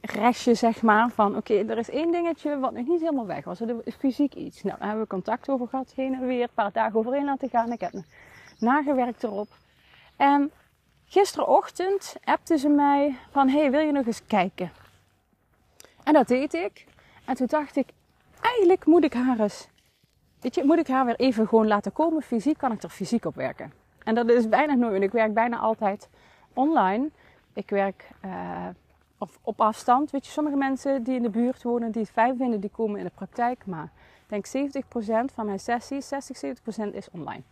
restje, 0.00 0.54
zeg 0.54 0.82
maar, 0.82 1.10
van 1.10 1.36
oké, 1.36 1.54
er 1.54 1.78
is 1.78 1.90
één 1.90 2.12
dingetje 2.12 2.58
wat 2.58 2.72
nog 2.72 2.86
niet 2.86 3.00
helemaal 3.00 3.26
weg 3.26 3.44
was. 3.44 3.60
Er 3.60 3.76
is 3.84 3.94
fysiek 3.94 4.34
iets. 4.34 4.62
Nou, 4.62 4.78
daar 4.78 4.86
hebben 4.88 5.04
we 5.04 5.10
contact 5.10 5.48
over 5.48 5.68
gehad, 5.68 5.92
heen 5.96 6.14
en 6.14 6.26
weer, 6.26 6.42
een 6.42 6.48
paar 6.54 6.72
dagen 6.72 6.98
overheen 6.98 7.24
laten 7.24 7.48
gaan. 7.48 7.72
Ik 7.72 7.80
heb 7.80 7.92
nagewerkt 8.58 9.22
erop. 9.22 9.48
En 10.16 10.50
gisterochtend 11.04 12.16
appte 12.24 12.58
ze 12.58 12.68
mij 12.68 13.16
van, 13.30 13.48
hey, 13.48 13.70
wil 13.70 13.80
je 13.80 13.92
nog 13.92 14.06
eens 14.06 14.26
kijken? 14.26 14.70
En 16.04 16.12
dat 16.12 16.28
deed 16.28 16.54
ik. 16.54 16.86
En 17.24 17.34
toen 17.34 17.46
dacht 17.46 17.76
ik, 17.76 17.88
eigenlijk 18.40 18.86
moet 18.86 19.04
ik 19.04 19.12
haar 19.12 19.40
eens, 19.40 19.68
weet 20.40 20.54
je, 20.54 20.64
moet 20.64 20.78
ik 20.78 20.88
haar 20.88 21.04
weer 21.04 21.16
even 21.16 21.48
gewoon 21.48 21.66
laten 21.66 21.92
komen. 21.92 22.22
Fysiek 22.22 22.58
kan 22.58 22.72
ik 22.72 22.82
er 22.82 22.88
fysiek 22.88 23.24
op 23.24 23.34
werken. 23.34 23.72
En 24.04 24.14
dat 24.14 24.28
is 24.28 24.48
bijna 24.48 24.74
nooit. 24.74 25.02
Ik 25.02 25.12
werk 25.12 25.34
bijna 25.34 25.58
altijd 25.58 26.08
online. 26.52 27.10
Ik 27.52 27.70
werk... 27.70 28.10
Uh, 28.24 28.66
of 29.18 29.38
op 29.42 29.60
afstand. 29.60 30.10
Weet 30.10 30.26
je, 30.26 30.32
sommige 30.32 30.56
mensen 30.56 31.02
die 31.02 31.14
in 31.14 31.22
de 31.22 31.30
buurt 31.30 31.62
wonen, 31.62 31.90
die 31.90 32.02
het 32.02 32.10
fijn 32.10 32.36
vinden, 32.36 32.60
die 32.60 32.70
komen 32.70 32.98
in 32.98 33.04
de 33.04 33.12
praktijk. 33.14 33.66
Maar 33.66 33.90
ik 34.28 34.50
denk 34.50 34.72
70% 34.84 35.34
van 35.34 35.46
mijn 35.46 35.60
sessies, 35.60 36.08
60, 36.08 36.36
70% 36.90 36.94
is 36.94 37.10
online. 37.10 37.42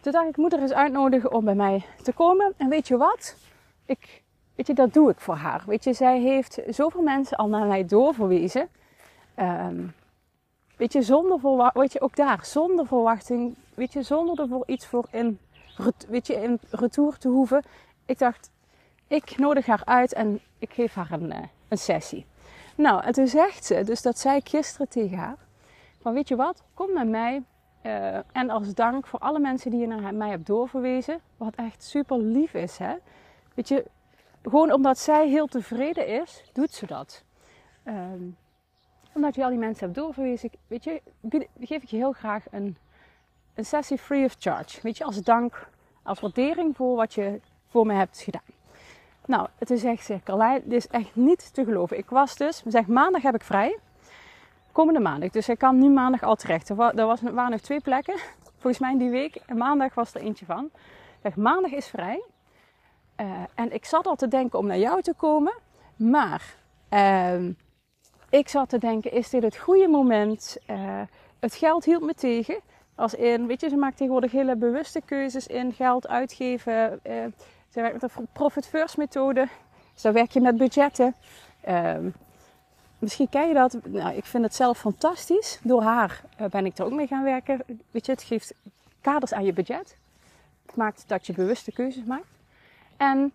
toen 0.00 0.12
dacht 0.12 0.24
ik, 0.24 0.30
ik 0.30 0.36
moet 0.36 0.52
er 0.52 0.60
eens 0.60 0.72
uitnodigen 0.72 1.32
om 1.32 1.44
bij 1.44 1.54
mij 1.54 1.84
te 2.02 2.12
komen. 2.12 2.54
En 2.56 2.68
weet 2.68 2.88
je 2.88 2.96
wat? 2.96 3.36
Ik, 3.84 4.22
weet 4.54 4.66
je, 4.66 4.74
dat 4.74 4.92
doe 4.92 5.10
ik 5.10 5.20
voor 5.20 5.34
haar. 5.34 5.62
Weet 5.66 5.84
je, 5.84 5.92
zij 5.92 6.20
heeft 6.20 6.60
zoveel 6.68 7.02
mensen 7.02 7.36
al 7.36 7.48
naar 7.48 7.66
mij 7.66 7.86
doorverwezen. 7.86 8.68
Ehm, 9.34 9.86
weet 10.76 10.92
je, 10.92 11.02
zonder 11.02 11.40
verwachting, 11.40 11.82
weet 11.82 11.92
je, 11.92 12.00
ook 12.00 12.16
daar, 12.16 12.44
zonder 12.44 12.86
verwachting, 12.86 13.56
weet 13.74 13.92
je, 13.92 14.02
zonder 14.02 14.40
er 14.40 14.48
voor 14.48 14.62
iets 14.66 14.86
voor 14.86 15.06
in, 15.10 15.38
weet 16.08 16.26
je, 16.26 16.34
in 16.34 16.58
retour 16.70 17.18
te 17.18 17.28
hoeven. 17.28 17.62
Ik 18.06 18.18
dacht, 18.18 18.50
ik 19.08 19.38
nodig 19.38 19.66
haar 19.66 19.82
uit 19.84 20.12
en 20.12 20.40
ik 20.58 20.72
geef 20.72 20.94
haar 20.94 21.10
een, 21.10 21.32
eh, 21.32 21.42
een 21.68 21.78
sessie. 21.78 22.26
Nou, 22.74 23.02
en 23.02 23.12
toen 23.12 23.26
zegt 23.26 23.64
ze, 23.64 23.84
dus 23.84 24.02
dat 24.02 24.18
zei 24.18 24.36
ik 24.36 24.48
gisteren 24.48 24.88
tegen 24.88 25.18
haar, 25.18 25.36
van 26.00 26.14
weet 26.14 26.28
je 26.28 26.36
wat, 26.36 26.62
kom 26.74 26.92
met 26.92 27.08
mij. 27.08 27.42
Uh, 27.82 28.16
en 28.32 28.50
als 28.50 28.74
dank 28.74 29.06
voor 29.06 29.18
alle 29.18 29.38
mensen 29.38 29.70
die 29.70 29.80
je 29.80 29.86
naar 29.86 30.14
mij 30.14 30.28
hebt 30.28 30.46
doorverwezen, 30.46 31.20
wat 31.36 31.54
echt 31.54 31.82
super 31.82 32.18
lief 32.18 32.54
is, 32.54 32.78
hè. 32.78 32.94
Weet 33.54 33.68
je, 33.68 33.84
gewoon 34.42 34.72
omdat 34.72 34.98
zij 34.98 35.28
heel 35.28 35.46
tevreden 35.46 36.06
is, 36.06 36.44
doet 36.52 36.72
ze 36.72 36.86
dat. 36.86 37.24
Um, 37.84 38.36
omdat 39.14 39.34
je 39.34 39.42
al 39.42 39.48
die 39.48 39.58
mensen 39.58 39.84
hebt 39.84 39.98
doorverwezen, 39.98 40.50
weet 40.66 40.84
je, 40.84 41.02
geef 41.60 41.82
ik 41.82 41.88
je 41.88 41.96
heel 41.96 42.12
graag 42.12 42.44
een, 42.50 42.76
een 43.54 43.64
sessie 43.64 43.98
free 43.98 44.24
of 44.24 44.36
charge. 44.38 44.80
Weet 44.82 44.96
je, 44.96 45.04
als 45.04 45.22
dank, 45.22 45.70
als 46.02 46.20
waardering 46.20 46.76
voor 46.76 46.96
wat 46.96 47.14
je 47.14 47.40
voor 47.66 47.86
me 47.86 47.92
hebt 47.92 48.20
gedaan. 48.20 48.57
Nou, 49.28 49.48
het 49.58 49.70
is 49.70 49.84
echt 49.84 50.10
Carlijn, 50.24 50.62
dit 50.64 50.78
is 50.78 50.86
echt 50.86 51.16
niet 51.16 51.54
te 51.54 51.64
geloven. 51.64 51.98
Ik 51.98 52.10
was 52.10 52.36
dus, 52.36 52.62
zeggen 52.66 52.92
maandag 52.92 53.22
heb 53.22 53.34
ik 53.34 53.42
vrij. 53.42 53.78
Komende 54.72 55.00
maandag. 55.00 55.30
Dus 55.30 55.48
ik 55.48 55.58
kan 55.58 55.78
nu 55.78 55.88
maandag 55.88 56.22
al 56.22 56.34
terecht. 56.34 56.68
Er, 56.68 56.76
was, 56.76 57.22
er 57.22 57.34
waren 57.34 57.50
nog 57.50 57.60
twee 57.60 57.80
plekken, 57.80 58.18
volgens 58.60 58.78
mij 58.78 58.92
in 58.92 58.98
die 58.98 59.10
week. 59.10 59.34
En 59.46 59.56
maandag 59.56 59.94
was 59.94 60.14
er 60.14 60.20
eentje 60.20 60.44
van. 60.44 60.70
Zeg, 61.22 61.36
maandag 61.36 61.70
is 61.70 61.86
vrij. 61.86 62.22
Uh, 63.20 63.26
en 63.54 63.72
ik 63.72 63.84
zat 63.84 64.06
al 64.06 64.16
te 64.16 64.28
denken 64.28 64.58
om 64.58 64.66
naar 64.66 64.78
jou 64.78 65.02
te 65.02 65.14
komen. 65.16 65.54
Maar 65.96 66.54
uh, 66.90 67.48
ik 68.30 68.48
zat 68.48 68.68
te 68.68 68.78
denken, 68.78 69.12
is 69.12 69.30
dit 69.30 69.42
het 69.42 69.56
goede 69.56 69.88
moment? 69.88 70.56
Uh, 70.70 71.00
het 71.38 71.54
geld 71.54 71.84
hield 71.84 72.02
me 72.02 72.14
tegen. 72.14 72.60
Als 72.94 73.14
in, 73.14 73.46
weet 73.46 73.60
je, 73.60 73.68
ze 73.68 73.76
maakt 73.76 73.96
tegenwoordig 73.96 74.32
hele 74.32 74.56
bewuste 74.56 75.00
keuzes 75.04 75.46
in 75.46 75.72
geld 75.72 76.08
uitgeven. 76.08 77.00
Ze 77.78 77.84
werkt 77.84 78.02
met 78.02 78.12
de 78.16 78.22
Profit 78.32 78.66
First 78.66 78.96
methode. 78.96 79.48
Daar 80.02 80.12
werk 80.12 80.30
je 80.30 80.40
met 80.40 80.56
budgetten. 80.56 81.14
Ehm, 81.60 82.10
misschien 82.98 83.28
ken 83.28 83.48
je 83.48 83.54
dat. 83.54 83.78
Nou, 83.84 84.16
ik 84.16 84.24
vind 84.24 84.44
het 84.44 84.54
zelf 84.54 84.78
fantastisch. 84.78 85.60
Door 85.62 85.82
haar 85.82 86.24
uh, 86.40 86.46
ben 86.46 86.66
ik 86.66 86.78
er 86.78 86.84
ook 86.84 86.92
mee 86.92 87.06
gaan 87.06 87.24
werken. 87.24 87.62
Weet 87.90 88.06
het 88.06 88.22
geeft 88.22 88.54
kaders 89.00 89.32
aan 89.32 89.44
je 89.44 89.52
budget. 89.52 89.96
Het 90.66 90.76
maakt 90.76 91.08
dat 91.08 91.26
je 91.26 91.32
bewuste 91.32 91.72
keuzes 91.72 92.04
maakt. 92.04 92.28
En 92.96 93.32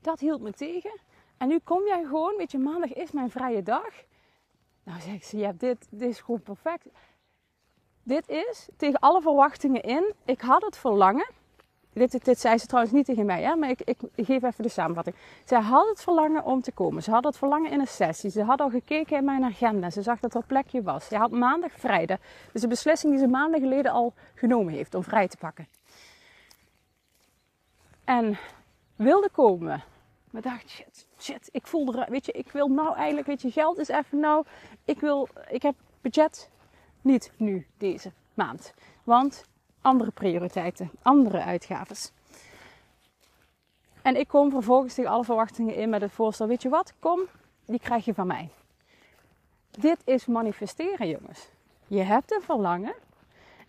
dat 0.00 0.20
hield 0.20 0.40
me 0.40 0.52
tegen. 0.52 1.00
En 1.36 1.48
nu 1.48 1.58
kom 1.58 1.86
jij 1.86 2.04
gewoon, 2.04 2.36
weet 2.36 2.50
je, 2.50 2.58
maandag 2.58 2.92
is 2.92 3.10
mijn 3.10 3.30
vrije 3.30 3.62
dag. 3.62 3.92
Nou 4.82 5.00
zeg 5.00 5.24
ze, 5.24 5.36
ja, 5.36 5.52
dit, 5.52 5.86
dit 5.90 6.10
is 6.10 6.20
gewoon 6.20 6.42
perfect. 6.42 6.86
Dit 8.02 8.28
is 8.28 8.68
tegen 8.76 8.98
alle 8.98 9.20
verwachtingen 9.20 9.82
in. 9.82 10.14
Ik 10.24 10.40
had 10.40 10.62
het 10.62 10.76
verlangen. 10.76 11.38
Dit, 11.92 12.38
zei 12.38 12.58
ze 12.58 12.66
trouwens 12.66 12.94
niet 12.94 13.06
tegen 13.06 13.26
mij, 13.26 13.42
hè? 13.42 13.56
maar 13.56 13.70
ik, 13.70 13.80
ik, 13.84 13.98
geef 14.16 14.42
even 14.42 14.62
de 14.62 14.68
samenvatting. 14.68 15.16
Zij 15.44 15.60
had 15.60 15.88
het 15.88 16.02
verlangen 16.02 16.44
om 16.44 16.60
te 16.60 16.72
komen. 16.72 17.02
Ze 17.02 17.10
had 17.10 17.24
het 17.24 17.36
verlangen 17.36 17.70
in 17.70 17.80
een 17.80 17.86
sessie. 17.86 18.30
Ze 18.30 18.42
had 18.42 18.60
al 18.60 18.70
gekeken 18.70 19.16
in 19.16 19.24
mijn 19.24 19.44
agenda. 19.44 19.90
Ze 19.90 20.02
zag 20.02 20.20
dat 20.20 20.34
er 20.34 20.44
plekje 20.46 20.82
was. 20.82 21.06
Ze 21.06 21.16
had 21.16 21.30
maandag 21.30 21.72
vrijdag. 21.72 22.18
Dus 22.52 22.60
de 22.60 22.68
beslissing 22.68 23.12
die 23.12 23.22
ze 23.22 23.28
maanden 23.28 23.60
geleden 23.60 23.92
al 23.92 24.12
genomen 24.34 24.72
heeft 24.72 24.94
om 24.94 25.02
vrij 25.02 25.28
te 25.28 25.36
pakken. 25.36 25.68
En 28.04 28.38
wilde 28.96 29.28
komen. 29.30 29.82
Maar 30.30 30.42
dacht, 30.42 30.68
shit, 30.68 31.06
shit, 31.18 31.48
ik 31.52 31.66
voel 31.66 31.94
er, 31.94 32.10
weet 32.10 32.26
je, 32.26 32.32
ik 32.32 32.52
wil 32.52 32.68
nou 32.68 32.96
eigenlijk, 32.96 33.26
weet 33.26 33.42
je, 33.42 33.50
geld 33.50 33.78
is 33.78 33.88
even 33.88 34.20
nou, 34.20 34.44
ik 34.84 35.00
wil, 35.00 35.28
ik 35.48 35.62
heb 35.62 35.74
budget 36.00 36.50
niet 37.00 37.32
nu 37.36 37.66
deze 37.76 38.12
maand. 38.34 38.74
Want 39.04 39.44
andere 39.80 40.10
prioriteiten, 40.10 40.90
andere 41.02 41.42
uitgaves. 41.42 42.12
En 44.02 44.16
ik 44.16 44.28
kom 44.28 44.50
vervolgens 44.50 44.94
tegen 44.94 45.10
alle 45.10 45.24
verwachtingen 45.24 45.74
in 45.74 45.88
met 45.88 46.00
het 46.00 46.12
voorstel, 46.12 46.46
weet 46.46 46.62
je 46.62 46.68
wat, 46.68 46.92
kom, 46.98 47.20
die 47.64 47.80
krijg 47.80 48.04
je 48.04 48.14
van 48.14 48.26
mij. 48.26 48.48
Dit 49.70 49.98
is 50.04 50.26
manifesteren, 50.26 51.08
jongens. 51.08 51.48
Je 51.86 52.02
hebt 52.02 52.32
een 52.32 52.42
verlangen 52.42 52.94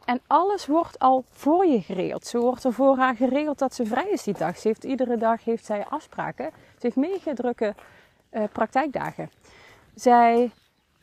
en 0.06 0.22
alles 0.28 0.66
wordt 0.66 1.00
al 1.00 1.24
voor 1.30 1.66
je 1.66 1.82
geregeld. 1.82 2.26
Ze 2.26 2.40
wordt 2.40 2.64
er 2.64 2.74
voor 2.74 2.98
haar 2.98 3.16
geregeld 3.16 3.60
dat 3.60 3.74
ze 3.74 3.86
vrij 3.86 4.10
is 4.10 4.24
die 4.24 4.34
dag. 4.34 4.58
Ze 4.58 4.68
heeft, 4.68 4.84
iedere 4.84 5.18
dag 5.18 5.44
heeft 5.44 5.66
zij 5.66 5.86
afspraken. 5.86 6.52
Ze 6.80 6.92
heeft 6.96 7.28
uh, 8.32 8.44
praktijkdagen. 8.52 9.30
Zij, 9.96 10.52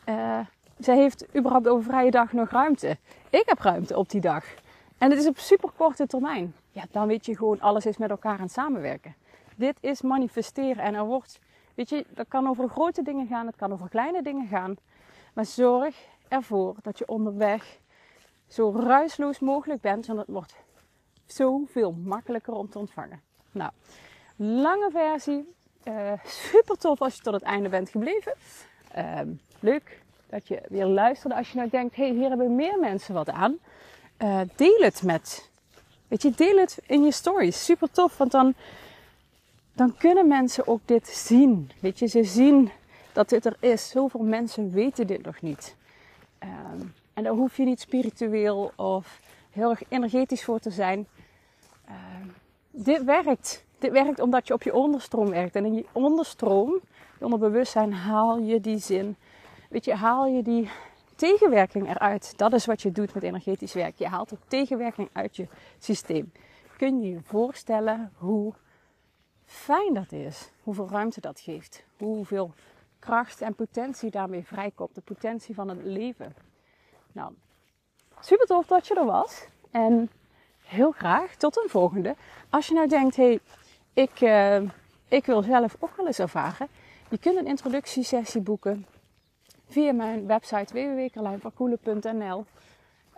uh, 0.09 0.39
zij 0.79 0.97
heeft 0.97 1.37
überhaupt 1.37 1.69
over 1.69 1.85
vrije 1.85 2.11
dag 2.11 2.33
nog 2.33 2.51
ruimte. 2.51 2.97
Ik 3.31 3.43
heb 3.47 3.59
ruimte 3.59 3.97
op 3.97 4.11
die 4.11 4.21
dag. 4.21 4.45
En 4.99 5.11
het 5.11 5.19
is 5.19 5.27
op 5.27 5.39
super 5.39 5.71
korte 5.77 6.07
termijn. 6.07 6.55
Ja, 6.71 6.85
dan 6.91 7.07
weet 7.07 7.27
je 7.27 7.37
gewoon, 7.37 7.61
alles 7.61 7.87
is 7.87 7.97
met 7.97 8.11
elkaar 8.11 8.35
aan 8.35 8.41
het 8.41 8.53
samenwerken. 8.53 9.15
Dit 9.57 9.77
is 9.81 10.03
manifesteren 10.03 10.83
en 10.83 10.95
er 10.95 11.05
wordt, 11.05 11.39
weet 11.75 11.89
je, 11.89 12.07
dat 12.09 12.29
kan 12.29 12.49
over 12.49 12.69
grote 12.69 13.03
dingen 13.03 13.27
gaan, 13.27 13.47
het 13.47 13.57
kan 13.57 13.73
over 13.73 13.89
kleine 13.89 14.23
dingen 14.23 14.49
gaan. 14.49 14.77
Maar 15.35 15.45
zorg 15.45 15.97
ervoor 16.29 16.75
dat 16.83 16.99
je 16.99 17.09
onderweg 17.09 17.79
zo 18.47 18.73
ruisloos 18.77 19.39
mogelijk 19.39 19.81
bent, 19.81 20.07
want 20.07 20.19
het 20.19 20.29
wordt 20.29 20.57
zoveel 21.27 21.93
makkelijker 21.93 22.55
om 22.55 22.71
te 22.71 22.79
ontvangen. 22.79 23.21
Nou, 23.53 23.71
lange 24.37 24.91
versie. 24.91 25.57
Uh, 25.85 26.13
super 26.25 26.77
tof 26.77 27.01
als 27.01 27.17
je 27.17 27.23
tot 27.23 27.35
het 27.35 27.43
einde 27.43 27.69
bent 27.69 27.89
gebleven. 27.89 28.35
Uh, 28.97 29.21
leuk 29.61 30.03
dat 30.27 30.49
je 30.49 30.63
weer 30.69 30.87
luisterde. 30.87 31.37
Als 31.37 31.51
je 31.51 31.59
nou 31.59 31.71
denkt, 31.71 31.97
hé, 31.97 32.07
hey, 32.07 32.15
hier 32.15 32.29
hebben 32.29 32.55
meer 32.55 32.79
mensen 32.79 33.15
wat 33.15 33.31
aan. 33.31 33.59
Uh, 34.23 34.41
deel 34.57 34.81
het 34.81 35.03
met, 35.03 35.51
weet 36.09 36.23
je, 36.23 36.31
deel 36.31 36.57
het 36.57 36.79
in 36.87 37.03
je 37.03 37.13
stories. 37.13 37.65
Super 37.65 37.91
tof, 37.91 38.17
want 38.17 38.31
dan, 38.31 38.55
dan 39.73 39.97
kunnen 39.97 40.29
mensen 40.29 40.67
ook 40.67 40.81
dit 40.85 41.09
zien. 41.09 41.71
Weet 41.81 41.99
je, 41.99 42.07
ze 42.07 42.25
zien 42.25 42.71
dat 43.13 43.29
dit 43.29 43.45
er 43.45 43.57
is. 43.61 43.89
Zoveel 43.89 44.21
mensen 44.21 44.71
weten 44.71 45.07
dit 45.07 45.25
nog 45.25 45.41
niet. 45.41 45.77
Ehm, 46.39 46.81
en 47.15 47.23
daar 47.23 47.33
hoef 47.33 47.57
je 47.57 47.65
niet 47.65 47.81
spiritueel 47.81 48.73
of 48.77 49.21
heel 49.51 49.71
erg 49.71 49.83
energetisch 49.89 50.45
voor 50.45 50.59
te 50.59 50.71
zijn. 50.71 51.07
Ehm, 51.85 52.29
dit 52.71 53.05
werkt. 53.05 53.65
Dit 53.79 53.93
werkt 53.93 54.21
omdat 54.21 54.47
je 54.47 54.55
op 54.55 54.63
je 54.63 54.75
onderstroom 54.75 55.31
werkt. 55.31 55.57
En 55.57 55.65
in 55.65 55.75
je 55.75 55.87
onderstroom, 55.93 56.81
je 57.19 57.25
onderbewustzijn, 57.25 57.93
haal 57.93 58.39
je 58.39 58.61
die 58.61 58.79
zin. 58.79 59.17
Weet 59.69 59.85
je, 59.85 59.95
haal 59.95 60.27
je 60.27 60.43
die 60.43 60.71
tegenwerking 61.19 61.89
eruit. 61.89 62.33
Dat 62.39 62.53
is 62.53 62.67
wat 62.67 62.83
je 62.83 62.93
doet 62.93 63.15
met 63.15 63.23
energetisch 63.23 63.73
werk. 63.73 63.97
Je 63.97 64.09
haalt 64.09 64.29
de 64.29 64.39
tegenwerking 64.47 65.09
uit 65.13 65.37
je 65.37 65.47
systeem. 65.79 66.33
Kun 66.77 67.01
je 67.03 67.11
je 67.11 67.21
voorstellen 67.23 68.13
hoe 68.17 68.55
fijn 69.45 69.95
dat 69.95 70.13
is? 70.13 70.51
Hoeveel 70.63 70.89
ruimte 70.89 71.21
dat 71.21 71.41
geeft? 71.41 71.85
Hoeveel 71.97 72.53
kracht 72.99 73.41
en 73.41 73.55
potentie 73.55 74.11
daarmee 74.11 74.45
vrijkomt? 74.45 74.95
De 74.95 75.01
potentie 75.01 75.55
van 75.55 75.69
het 75.69 75.83
leven. 75.83 76.35
Nou, 77.13 77.33
super 78.21 78.47
tof 78.47 78.67
dat 78.67 78.87
je 78.87 78.95
er 78.95 79.05
was. 79.05 79.47
En 79.71 80.11
heel 80.63 80.91
graag 80.91 81.35
tot 81.35 81.57
een 81.57 81.71
volgende. 81.71 82.17
Als 82.51 82.67
je 82.67 82.75
nou 82.75 82.89
denkt, 82.89 83.17
hé, 83.17 83.25
hey, 83.25 83.41
ik, 83.93 84.21
uh, 84.21 84.71
ik 85.09 85.27
wil 85.27 85.43
zelf 85.43 85.77
ook 85.79 85.97
wel 85.97 86.07
eens 86.07 86.19
ervaren. 86.19 86.69
Je 87.11 87.19
kunt 87.19 87.37
een 87.37 87.47
introductiesessie 87.47 88.41
boeken 88.41 88.87
via 89.69 89.93
mijn 89.93 90.27
website 90.27 90.73
www.carlijnvankoelen.nl. 90.73 92.45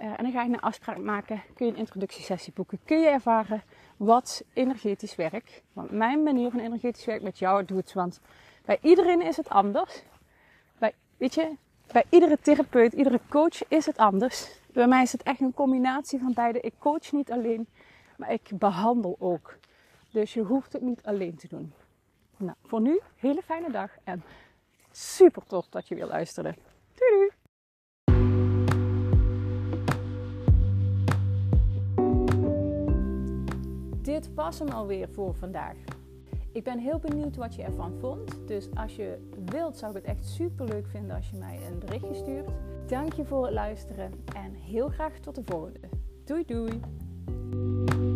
Uh, 0.01 0.07
en 0.07 0.17
dan 0.23 0.33
ga 0.33 0.43
je 0.43 0.53
een 0.53 0.61
afspraak 0.61 0.99
maken. 0.99 1.43
Kun 1.55 1.67
je 1.67 1.73
een 1.73 1.79
introductiesessie 1.79 2.53
boeken. 2.53 2.79
Kun 2.85 3.01
je 3.01 3.09
ervaren 3.09 3.63
wat 3.97 4.45
energetisch 4.53 5.17
werk. 5.17 5.63
Want 5.73 5.91
mijn 5.91 6.23
manier 6.23 6.51
van 6.51 6.61
energetisch 6.61 7.05
werk 7.05 7.23
met 7.23 7.39
jou 7.39 7.65
doet. 7.65 7.93
Want 7.93 8.21
bij 8.65 8.79
iedereen 8.83 9.23
is 9.23 9.37
het 9.37 9.49
anders. 9.49 10.03
Bij, 10.79 10.95
weet 11.17 11.35
je, 11.35 11.57
bij 11.93 12.05
iedere 12.09 12.39
therapeut, 12.41 12.93
iedere 12.93 13.21
coach 13.29 13.69
is 13.69 13.87
het 13.87 13.97
anders. 13.97 14.59
Bij 14.73 14.87
mij 14.87 15.03
is 15.03 15.13
het 15.13 15.23
echt 15.23 15.41
een 15.41 15.55
combinatie 15.55 16.19
van 16.19 16.33
beide. 16.33 16.61
Ik 16.61 16.75
coach 16.79 17.13
niet 17.13 17.31
alleen, 17.31 17.67
maar 18.17 18.33
ik 18.33 18.51
behandel 18.55 19.17
ook. 19.19 19.59
Dus 20.11 20.35
je 20.35 20.43
hoeft 20.43 20.73
het 20.73 20.83
niet 20.83 21.03
alleen 21.03 21.37
te 21.37 21.49
doen. 21.49 21.73
Nou, 22.37 22.57
voor 22.65 22.81
nu, 22.81 23.01
hele 23.17 23.43
fijne 23.43 23.71
dag 23.71 23.91
en 24.05 24.23
super 24.93 25.43
tof 25.47 25.69
dat 25.69 25.89
je 25.89 25.95
weer 25.95 26.07
luisterde. 26.07 26.55
Doei 26.95 27.11
doei! 27.11 27.31
Dit 34.03 34.35
was 34.35 34.59
hem 34.59 34.69
alweer 34.69 35.09
voor 35.09 35.35
vandaag. 35.35 35.77
Ik 36.53 36.65
ben 36.65 36.79
heel 36.79 36.99
benieuwd 36.99 37.37
wat 37.37 37.55
je 37.55 37.63
ervan 37.63 37.99
vond. 38.01 38.49
Dus 38.49 38.69
als 38.75 38.97
je 38.97 39.31
wilt, 39.45 39.77
zou 39.77 39.97
ik 39.97 39.97
het 39.97 40.17
echt 40.17 40.27
super 40.27 40.67
leuk 40.67 40.87
vinden 40.87 41.17
als 41.17 41.31
je 41.31 41.37
mij 41.37 41.61
een 41.67 41.79
berichtje 41.79 42.15
stuurt. 42.15 42.49
Dank 42.87 43.13
je 43.13 43.25
voor 43.25 43.45
het 43.45 43.55
luisteren 43.55 44.13
en 44.35 44.55
heel 44.55 44.89
graag 44.89 45.19
tot 45.19 45.35
de 45.35 45.43
volgende. 45.45 45.89
Doei 46.25 46.45
doei! 46.45 46.81
Doei! 47.51 48.10